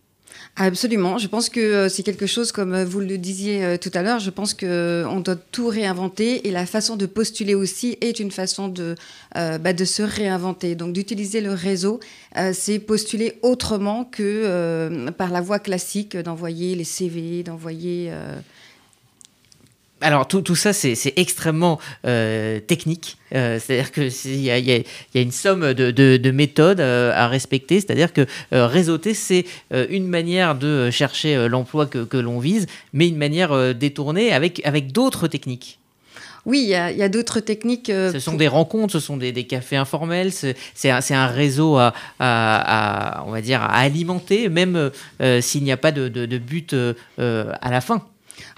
Absolument. 0.57 1.16
Je 1.16 1.26
pense 1.26 1.49
que 1.49 1.61
euh, 1.61 1.88
c'est 1.88 2.02
quelque 2.02 2.26
chose, 2.26 2.52
comme 2.52 2.75
euh, 2.75 2.85
vous 2.85 3.00
le 3.00 3.16
disiez 3.16 3.64
euh, 3.64 3.76
tout 3.78 3.90
à 3.95 4.02
l'heure, 4.02 4.19
je 4.19 4.30
pense 4.30 4.52
qu'on 4.52 5.21
doit 5.21 5.37
tout 5.37 5.69
réinventer 5.69 6.47
et 6.47 6.50
la 6.50 6.66
façon 6.66 6.97
de 6.97 7.07
postuler 7.07 7.54
aussi 7.54 7.97
est 8.00 8.21
une 8.21 8.30
façon 8.30 8.69
de, 8.69 8.95
bah, 9.35 9.73
de 9.73 9.85
se 9.85 10.02
réinventer. 10.02 10.75
Donc 10.75 10.92
d'utiliser 10.92 11.40
le 11.40 11.52
réseau, 11.52 12.00
c'est 12.52 12.78
postuler 12.78 13.38
autrement 13.42 14.04
que 14.04 15.11
par 15.12 15.30
la 15.30 15.40
voie 15.40 15.59
classique 15.59 16.16
d'envoyer 16.16 16.75
les 16.75 16.85
CV, 16.85 17.42
d'envoyer 17.42 18.12
alors 20.00 20.26
tout, 20.26 20.40
tout 20.42 20.57
ça, 20.57 20.73
c'est 20.73 21.12
extrêmement 21.16 21.78
euh, 22.07 22.61
technique. 22.61 23.16
Euh, 23.35 23.59
c'est-à-dire 23.61 23.92
qu'il 23.92 24.37
y, 24.37 24.47
y, 24.47 25.19
a 25.19 25.21
une 25.21 25.30
somme 25.30 25.73
de, 25.75 25.90
de, 25.90 26.30
méthodes 26.30 26.80
euh, 26.80 27.12
à 27.14 27.28
respecter. 27.28 27.80
C'est-à-dire 27.80 28.12
que 28.12 28.26
réseauter, 28.50 29.14
c'est 29.14 29.45
une 29.71 30.09
manière 30.09 30.54
de 30.54 30.90
chercher 30.90 31.49
l'emploi 31.49 31.87
que, 31.87 32.04
que 32.04 32.16
l'on 32.16 32.38
vise, 32.38 32.66
mais 32.92 33.09
une 33.09 33.16
manière 33.16 33.75
détournée 33.75 34.33
avec, 34.33 34.61
avec 34.64 34.92
d'autres 34.92 35.28
techniques. 35.28 35.78
Oui, 36.47 36.62
il 36.62 36.69
y 36.69 36.75
a, 36.75 37.09
d'autres 37.11 37.40
techniques. 37.40 37.88
ce 37.88 38.19
sont 38.19 38.37
des 38.37 38.49
rencontres, 38.49 38.95
ce 38.95 39.00
sont 39.00 39.19
des, 39.19 39.30
des 39.30 39.45
cafés 39.45 39.76
informels, 39.76 40.33
c'est 40.33 40.90
un, 40.90 41.00
un, 41.11 41.26
réseau 41.26 41.76
à, 41.76 41.92
à, 42.19 43.23
on 43.26 43.30
va 43.30 43.42
dire, 43.42 43.61
à 43.61 43.78
alimenter, 43.80 44.49
même 44.49 44.90
s'il 45.40 45.62
n'y 45.62 45.73
a 45.73 45.76
pas 45.76 45.92
de, 45.92 46.09
de 46.09 46.38
but 46.38 46.75
à 47.26 47.71
la 47.71 47.80
fin. 47.83 48.02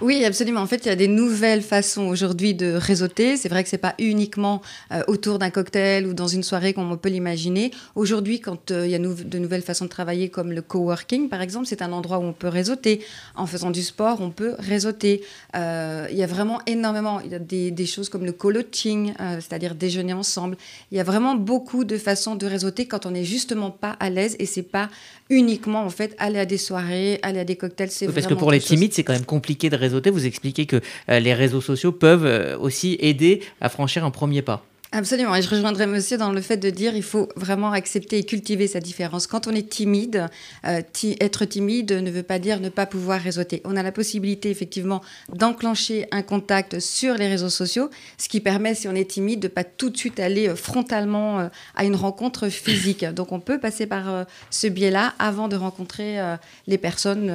Oui, 0.00 0.24
absolument. 0.24 0.60
En 0.60 0.66
fait, 0.66 0.84
il 0.84 0.88
y 0.88 0.92
a 0.92 0.96
des 0.96 1.08
nouvelles 1.08 1.62
façons 1.62 2.06
aujourd'hui 2.06 2.54
de 2.54 2.72
réseauter. 2.72 3.36
C'est 3.36 3.48
vrai 3.48 3.62
que 3.62 3.68
c'est 3.68 3.78
pas 3.78 3.94
uniquement 3.98 4.62
euh, 4.92 5.02
autour 5.06 5.38
d'un 5.38 5.50
cocktail 5.50 6.06
ou 6.06 6.14
dans 6.14 6.26
une 6.26 6.42
soirée 6.42 6.72
comme 6.72 6.90
on 6.90 6.96
peut 6.96 7.08
l'imaginer. 7.08 7.70
Aujourd'hui, 7.94 8.40
quand 8.40 8.70
euh, 8.70 8.86
il 8.86 8.92
y 8.92 8.94
a 8.94 8.98
de 8.98 9.38
nouvelles 9.38 9.62
façons 9.62 9.84
de 9.84 9.90
travailler 9.90 10.28
comme 10.28 10.52
le 10.52 10.62
coworking, 10.62 11.28
par 11.28 11.40
exemple, 11.40 11.66
c'est 11.66 11.82
un 11.82 11.92
endroit 11.92 12.18
où 12.18 12.22
on 12.22 12.32
peut 12.32 12.48
réseauter. 12.48 13.04
En 13.34 13.46
faisant 13.46 13.70
du 13.70 13.82
sport, 13.82 14.20
on 14.20 14.30
peut 14.30 14.54
réseauter. 14.58 15.22
Euh, 15.56 16.06
il 16.10 16.16
y 16.16 16.22
a 16.22 16.26
vraiment 16.26 16.60
énormément. 16.66 17.20
Il 17.20 17.30
y 17.30 17.34
a 17.34 17.38
des, 17.38 17.86
choses 17.86 18.08
comme 18.08 18.24
le 18.24 18.32
co-lodging, 18.32 19.12
c'est-à-dire 19.18 19.74
déjeuner 19.74 20.12
ensemble. 20.12 20.56
Il 20.90 20.96
y 20.96 21.00
a 21.00 21.04
vraiment 21.04 21.34
beaucoup 21.34 21.84
de 21.84 21.98
façons 21.98 22.36
de 22.36 22.46
réseauter 22.46 22.86
quand 22.86 23.06
on 23.06 23.10
n'est 23.10 23.24
justement 23.24 23.70
pas 23.70 23.96
à 23.98 24.08
l'aise 24.08 24.36
et 24.38 24.46
c'est 24.46 24.62
pas 24.62 24.88
uniquement 25.30 25.82
en 25.82 25.90
fait 25.90 26.14
aller 26.18 26.38
à 26.38 26.46
des 26.46 26.58
soirées, 26.58 27.18
aller 27.22 27.40
à 27.40 27.44
des 27.44 27.56
cocktails. 27.56 27.90
C'est 27.90 28.06
parce 28.06 28.26
que 28.26 28.34
pour 28.34 28.52
les 28.52 28.60
timides, 28.60 28.92
c'est 28.92 29.02
quand 29.02 29.12
même 29.12 29.24
compliqué 29.24 29.70
Vous 30.10 30.26
expliquez 30.26 30.66
que 30.66 30.80
euh, 31.08 31.20
les 31.20 31.34
réseaux 31.34 31.60
sociaux 31.60 31.92
peuvent 31.92 32.26
euh, 32.26 32.58
aussi 32.58 32.96
aider 33.00 33.40
à 33.60 33.68
franchir 33.68 34.04
un 34.04 34.10
premier 34.10 34.42
pas. 34.42 34.64
Absolument. 34.94 35.34
Et 35.34 35.40
je 35.40 35.48
rejoindrai 35.48 35.86
monsieur 35.86 36.18
dans 36.18 36.32
le 36.32 36.42
fait 36.42 36.58
de 36.58 36.68
dire 36.68 36.94
il 36.94 37.02
faut 37.02 37.30
vraiment 37.34 37.72
accepter 37.72 38.18
et 38.18 38.24
cultiver 38.24 38.66
sa 38.66 38.78
différence. 38.78 39.26
Quand 39.26 39.46
on 39.46 39.52
est 39.52 39.66
timide, 39.66 40.26
euh, 40.66 40.82
être 41.18 41.46
timide 41.46 41.92
ne 41.92 42.10
veut 42.10 42.22
pas 42.22 42.38
dire 42.38 42.60
ne 42.60 42.68
pas 42.68 42.84
pouvoir 42.84 43.18
réseauter. 43.18 43.62
On 43.64 43.74
a 43.78 43.82
la 43.82 43.90
possibilité 43.90 44.50
effectivement 44.50 45.00
d'enclencher 45.32 46.06
un 46.10 46.20
contact 46.20 46.78
sur 46.78 47.14
les 47.14 47.26
réseaux 47.26 47.48
sociaux, 47.48 47.88
ce 48.18 48.28
qui 48.28 48.40
permet, 48.40 48.74
si 48.74 48.86
on 48.86 48.94
est 48.94 49.10
timide, 49.10 49.40
de 49.40 49.48
pas 49.48 49.64
tout 49.64 49.88
de 49.88 49.96
suite 49.96 50.20
aller 50.20 50.48
euh, 50.48 50.56
frontalement 50.56 51.40
euh, 51.40 51.48
à 51.74 51.86
une 51.86 51.96
rencontre 51.96 52.50
physique. 52.50 53.06
Donc 53.06 53.32
on 53.32 53.40
peut 53.40 53.58
passer 53.58 53.86
par 53.86 54.26
ce 54.50 54.66
biais-là 54.66 55.14
avant 55.18 55.48
de 55.48 55.56
rencontrer 55.56 56.18
les 56.66 56.76
personnes 56.76 57.32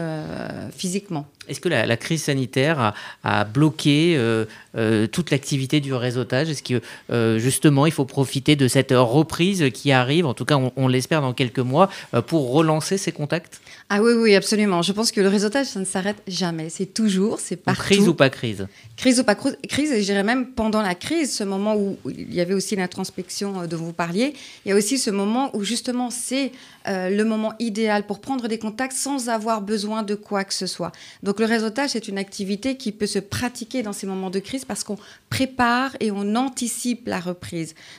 physiquement. 0.76 1.26
Est-ce 1.48 1.60
que 1.60 1.70
la, 1.70 1.98
crise 1.98 2.24
sanitaire 2.24 2.94
a, 3.24 3.44
bloqué 3.46 4.20
toute 5.12 5.32
l'activité 5.32 5.80
du 5.80 5.94
réseautage? 5.94 6.50
Est-ce 6.50 6.64
que 6.64 6.82
justement, 7.48 7.86
il 7.86 7.94
faut 7.94 8.06
profiter 8.06 8.56
de 8.56 8.68
cette 8.68 8.92
reprise 8.92 9.64
qui 9.74 9.92
arrive, 9.92 10.26
en 10.26 10.34
tout 10.34 10.46
cas 10.46 10.58
on, 10.76 10.88
l'espère 10.88 11.22
dans 11.22 11.34
quelques 11.34 11.60
mois, 11.60 11.90
pour 12.28 12.52
relancer 12.52 12.98
ces 12.98 13.12
contacts? 13.12 13.62
Ah 13.90 14.02
oui, 14.02 14.12
oui, 14.14 14.36
absolument. 14.36 14.82
Je 14.82 14.92
pense 14.92 15.12
que 15.12 15.22
le 15.22 15.30
réseautage, 15.30 15.68
ça 15.68 15.80
ne 15.80 15.86
s'arrête 15.86 16.22
jamais. 16.28 16.70
C'est 16.70 16.94
toujours, 16.94 17.40
c'est 17.40 17.56
partout. 17.56 17.82
Crise 17.82 18.08
ou 18.10 18.14
pas 18.14 18.30
crise? 18.30 18.68
Crise 18.98 19.20
ou 19.22 19.24
pas 19.24 19.36
crise, 19.36 19.92
et 19.92 20.02
je 20.02 20.06
dirais 20.06 20.24
même 20.24 20.48
pendant 20.48 20.82
la 20.82 20.96
crise, 20.96 21.34
ce 21.34 21.46
moment 21.46 21.76
où 21.76 21.98
il 22.10 22.34
y 22.34 22.42
avait 22.42 22.54
aussi 22.54 22.76
l'introspection 22.76 23.66
dont 23.66 23.78
vous 23.78 23.94
parliez, 23.94 24.34
il 24.66 24.70
y 24.70 24.72
a 24.74 24.76
aussi 24.76 24.98
ce 24.98 25.10
moment 25.10 25.56
où 25.56 25.64
justement 25.64 26.10
c'est 26.10 26.52
le 26.86 27.24
moment 27.24 27.54
idéal 27.60 28.06
pour 28.06 28.20
prendre 28.20 28.48
des 28.48 28.60
contacts 28.60 28.98
sans 28.98 29.30
avoir 29.30 29.62
besoin 29.62 30.04
de 30.04 30.16
quoi 30.16 30.44
que 30.44 30.54
ce 30.54 30.68
soit. 30.68 30.92
Donc 31.24 31.40
le 31.40 31.46
réseautage, 31.46 31.92
c'est 31.92 32.08
une 32.08 32.18
activité 32.18 32.78
qui 32.78 32.92
peut 32.92 33.08
se 33.08 33.20
pratiquer 33.20 33.84
dans 33.84 33.94
ces 33.94 34.08
moments 34.08 34.30
de 34.30 34.40
crise 34.40 34.66
parce 34.66 34.84
qu'on 34.84 34.98
prépare 35.30 35.92
et 36.00 36.12
on 36.12 36.36
anticipe 36.36 37.08
la 37.08 37.20
reprise. 37.20 37.37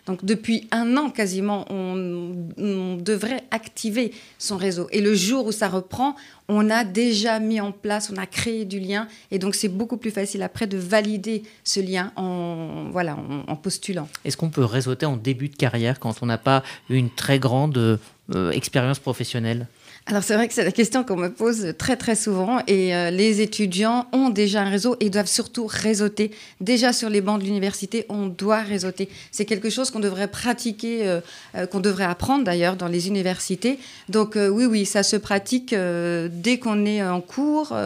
Donc 0.07 0.25
depuis 0.25 0.69
un 0.71 0.97
an 0.97 1.11
quasiment, 1.11 1.65
on, 1.71 2.97
devrait 2.99 3.43
activer 3.51 4.13
son 4.39 4.57
réseau. 4.57 4.89
Et 4.93 5.01
le 5.01 5.15
jour 5.15 5.47
où 5.47 5.53
ça 5.53 5.69
reprend, 5.69 6.17
on 6.49 6.71
a 6.71 6.85
déjà 6.85 7.39
mis 7.39 7.61
en 7.61 7.73
place, 7.73 8.11
on 8.13 8.17
a 8.17 8.27
créé 8.27 8.65
du 8.65 8.81
lien. 8.81 9.09
Et 9.31 9.39
donc 9.39 9.55
c'est 9.55 9.69
beaucoup 9.69 9.97
plus 9.97 10.11
facile 10.11 10.43
après 10.43 10.67
de 10.67 10.79
valider 10.79 11.43
ce 11.65 11.81
lien 11.81 12.13
en, 12.17 12.89
voilà, 12.91 13.17
en, 13.47 13.57
postulant. 13.57 14.09
Est-ce 14.25 14.37
qu'on 14.37 14.51
peut 14.51 14.65
réseauter 14.65 15.07
en 15.07 15.17
début 15.17 15.49
de 15.49 15.57
carrière 15.57 15.99
quand 15.99 16.23
on 16.23 16.27
n'a 16.27 16.39
pas 16.39 16.63
une 16.91 17.11
très 17.11 17.39
grande 17.39 17.99
euh, 18.35 18.51
expérience 18.51 18.99
professionnelle? 18.99 19.67
Alors 20.09 20.23
c'est 20.23 20.35
vrai 20.35 20.49
que 20.49 20.55
c'est 20.55 20.65
la 20.65 20.73
question 20.73 21.05
qu'on 21.05 21.17
me 21.17 21.29
pose 21.29 21.75
très 21.77 21.97
très 21.97 22.15
souvent 22.15 22.61
et 22.67 22.95
euh, 22.95 23.11
les 23.11 23.43
étudiants 23.43 24.07
ont 24.13 24.31
déjà 24.31 24.63
un 24.63 24.71
réseau 24.71 24.97
et 25.01 25.11
doivent 25.11 25.29
surtout 25.29 25.67
réseauter. 25.67 26.31
Déjà 26.63 26.95
sur 26.95 27.11
les 27.11 27.21
bancs 27.21 27.39
de 27.39 27.45
l'université, 27.45 28.07
on 28.09 28.27
doit 28.27 28.63
réseauter. 28.63 29.11
C'est 29.33 29.45
quelque 29.45 29.69
chose 29.69 29.91
qu'on 29.91 30.01
devrait 30.01 30.29
pratiquer, 30.29 31.07
euh, 31.07 31.21
euh, 31.57 31.67
qu'on 31.67 31.81
devrait 31.81 32.05
apprendre 32.05 32.43
d'ailleurs 32.43 32.77
dans 32.77 32.89
les 32.89 33.07
universités. 33.07 33.79
Donc 34.09 34.37
oui, 34.37 34.65
oui, 34.65 34.87
ça 34.87 35.03
se 35.03 35.17
pratique 35.17 35.75
dès 35.75 36.59
qu'on 36.59 36.87
est 36.87 37.03
en 37.03 37.21
cours 37.21 37.77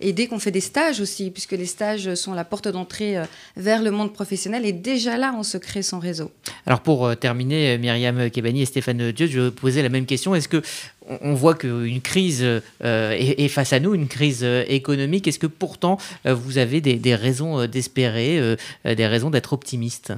et 0.00 0.12
dès 0.12 0.26
qu'on 0.26 0.40
fait 0.40 0.50
des 0.50 0.60
stages 0.60 1.00
aussi, 1.00 1.30
puisque 1.30 1.52
les 1.52 1.66
stages 1.66 2.14
sont 2.14 2.34
la 2.34 2.44
porte 2.44 2.66
d'entrée 2.66 3.16
vers 3.56 3.82
le 3.82 3.90
monde 3.92 4.12
professionnel 4.12 4.66
et 4.66 4.72
déjà 4.72 5.16
là, 5.16 5.34
on 5.38 5.44
se 5.44 5.58
crée 5.58 5.82
son 5.82 6.00
réseau. 6.00 6.32
Alors 6.66 6.80
pour 6.80 7.16
terminer, 7.16 7.78
Myriam 7.78 8.30
Kebani 8.30 8.62
et 8.62 8.66
Stéphane 8.66 9.12
Dieu, 9.12 9.28
je 9.28 9.40
vais 9.40 9.50
poser 9.50 9.82
la 9.82 9.88
même 9.88 10.06
question. 10.06 10.34
Est-ce 10.34 10.48
que 10.48 10.62
on 11.08 11.34
voit 11.34 11.54
qu'une 11.54 12.00
crise 12.00 12.42
euh, 12.42 12.60
est, 12.82 13.48
face 13.48 13.72
à 13.72 13.80
nous, 13.80 13.94
une 13.94 14.08
crise 14.08 14.40
euh, 14.42 14.64
économique. 14.68 15.26
Est-ce 15.26 15.38
que 15.38 15.46
pourtant 15.46 15.98
euh, 16.26 16.34
vous 16.34 16.58
avez 16.58 16.80
des 16.80 17.14
raisons 17.14 17.66
d'espérer, 17.66 18.56
des 18.84 19.06
raisons 19.06 19.30
d'être 19.30 19.52
optimiste? 19.52 20.12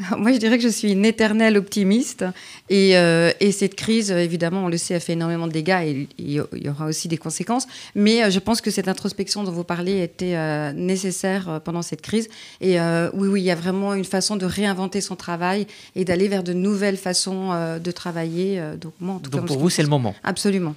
Moi, 0.16 0.32
je 0.32 0.38
dirais 0.38 0.56
que 0.56 0.64
je 0.64 0.68
suis 0.68 0.92
une 0.92 1.04
éternelle 1.04 1.56
optimiste. 1.56 2.24
Et, 2.70 2.96
euh, 2.96 3.30
et, 3.40 3.52
cette 3.52 3.74
crise, 3.74 4.10
évidemment, 4.10 4.64
on 4.64 4.68
le 4.68 4.78
sait, 4.78 4.94
a 4.94 5.00
fait 5.00 5.12
énormément 5.12 5.46
de 5.46 5.52
dégâts 5.52 5.82
et 5.84 6.08
il 6.18 6.32
y 6.32 6.68
aura 6.68 6.86
aussi 6.86 7.08
des 7.08 7.18
conséquences. 7.18 7.66
Mais 7.94 8.22
euh, 8.22 8.30
je 8.30 8.38
pense 8.38 8.60
que 8.60 8.70
cette 8.70 8.88
introspection 8.88 9.44
dont 9.44 9.52
vous 9.52 9.64
parlez 9.64 10.02
était 10.02 10.36
euh, 10.36 10.72
nécessaire 10.72 11.60
pendant 11.64 11.82
cette 11.82 12.00
crise. 12.00 12.28
Et 12.60 12.78
oui, 13.12 13.28
oui, 13.28 13.42
il 13.42 13.44
y 13.44 13.50
a 13.50 13.54
vraiment 13.54 13.94
une 13.94 14.04
façon 14.04 14.36
de 14.36 14.46
réinventer 14.46 15.00
son 15.00 15.16
travail 15.16 15.66
et 15.94 16.04
d'aller 16.04 16.28
vers 16.28 16.42
de 16.42 16.52
nouvelles 16.52 16.96
façons 16.96 17.50
de 17.78 17.90
travailler. 17.90 18.62
donc, 18.80 18.92
moi, 19.00 19.16
en 19.16 19.18
tout 19.18 19.30
donc 19.30 19.46
pour 19.46 19.58
vous, 19.58 19.70
c'est 19.70 19.82
le 19.82 19.88
moment. 19.88 20.14
Absolument. 20.24 20.74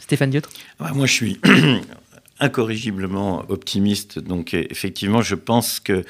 Stéphane 0.00 0.30
Diotre 0.30 0.50
Moi, 0.78 1.06
je 1.06 1.12
suis 1.12 1.40
incorrigiblement 2.40 3.44
optimiste. 3.48 4.18
Donc 4.18 4.54
effectivement, 4.54 5.22
je 5.22 5.34
pense 5.34 5.80
que 5.80 6.04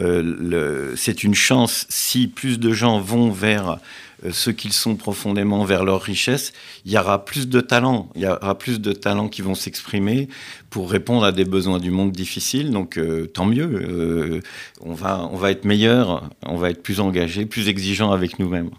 euh, 0.00 0.94
c'est 0.96 1.24
une 1.24 1.34
chance 1.34 1.86
si 1.88 2.28
plus 2.28 2.58
de 2.58 2.72
gens 2.72 3.00
vont 3.00 3.30
vers 3.30 3.78
euh, 4.24 4.30
ce 4.32 4.50
qu'ils 4.50 4.72
sont 4.72 4.96
profondément, 4.96 5.64
vers 5.64 5.84
leur 5.84 6.02
richesse, 6.02 6.52
il 6.84 6.92
y 6.92 6.98
aura 6.98 7.24
plus 7.24 7.48
de 7.48 7.60
talents, 7.60 8.10
il 8.14 8.22
y 8.22 8.26
aura 8.26 8.56
plus 8.56 8.80
de 8.80 8.92
talents 8.92 9.28
qui 9.28 9.42
vont 9.42 9.54
s'exprimer 9.54 10.28
pour 10.70 10.90
répondre 10.90 11.24
à 11.24 11.32
des 11.32 11.44
besoins 11.44 11.78
du 11.78 11.90
monde 11.90 12.12
difficile. 12.12 12.70
Donc 12.70 12.98
euh, 12.98 13.26
tant 13.26 13.46
mieux, 13.46 14.40
on, 14.80 14.94
va, 14.94 15.28
on 15.32 15.36
va 15.36 15.50
être 15.50 15.64
meilleur, 15.64 16.28
on 16.42 16.56
va 16.56 16.70
être 16.70 16.82
plus 16.82 17.00
engagé, 17.00 17.46
plus 17.46 17.68
exigeant 17.68 18.12
avec 18.12 18.38
nous-mêmes. 18.38 18.70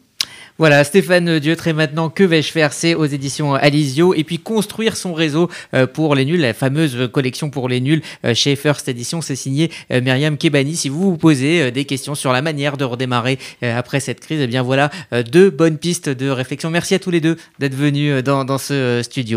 Voilà, 0.60 0.84
Stéphane 0.84 1.38
Dieudre, 1.38 1.72
maintenant, 1.72 2.10
que 2.10 2.24
vais-je 2.24 2.52
faire? 2.52 2.74
C'est 2.74 2.96
aux 2.96 3.06
éditions 3.06 3.54
Alizio. 3.54 4.16
Et 4.16 4.24
puis, 4.24 4.40
construire 4.40 4.98
son 4.98 5.14
réseau 5.14 5.52
euh, 5.76 5.86
pour 5.86 6.16
les 6.16 6.26
nuls, 6.26 6.42
la 6.42 6.56
fameuse 6.56 7.10
collection 7.12 7.52
pour 7.52 7.70
les 7.70 7.80
nuls 7.80 8.02
euh, 8.26 8.34
chez 8.34 8.56
First 8.56 8.90
Edition, 8.90 9.22
c'est 9.22 9.36
signé 9.36 9.70
euh, 9.92 10.02
Myriam 10.02 10.36
Kebani. 10.36 10.76
Si 10.76 10.90
vous 10.90 11.12
vous 11.12 11.18
posez 11.18 11.70
des 11.70 11.86
questions 11.86 12.16
sur 12.16 12.34
la 12.34 12.42
manière 12.42 12.76
de 12.76 12.86
redémarrer 12.86 13.38
après 13.62 14.00
cette 14.00 14.20
crise, 14.20 14.42
eh 14.42 14.48
bien 14.48 14.64
voilà, 14.64 14.90
deux 15.32 15.52
bonnes 15.52 15.78
pistes 15.78 16.10
de 16.10 16.28
réflexion. 16.30 16.72
Merci 16.72 16.96
à 16.96 17.00
tous 17.00 17.12
les 17.12 17.22
deux 17.22 17.38
d'être 17.60 17.76
venus 17.76 18.24
dans 18.24 18.58
ce 18.58 19.02
studio. 19.04 19.36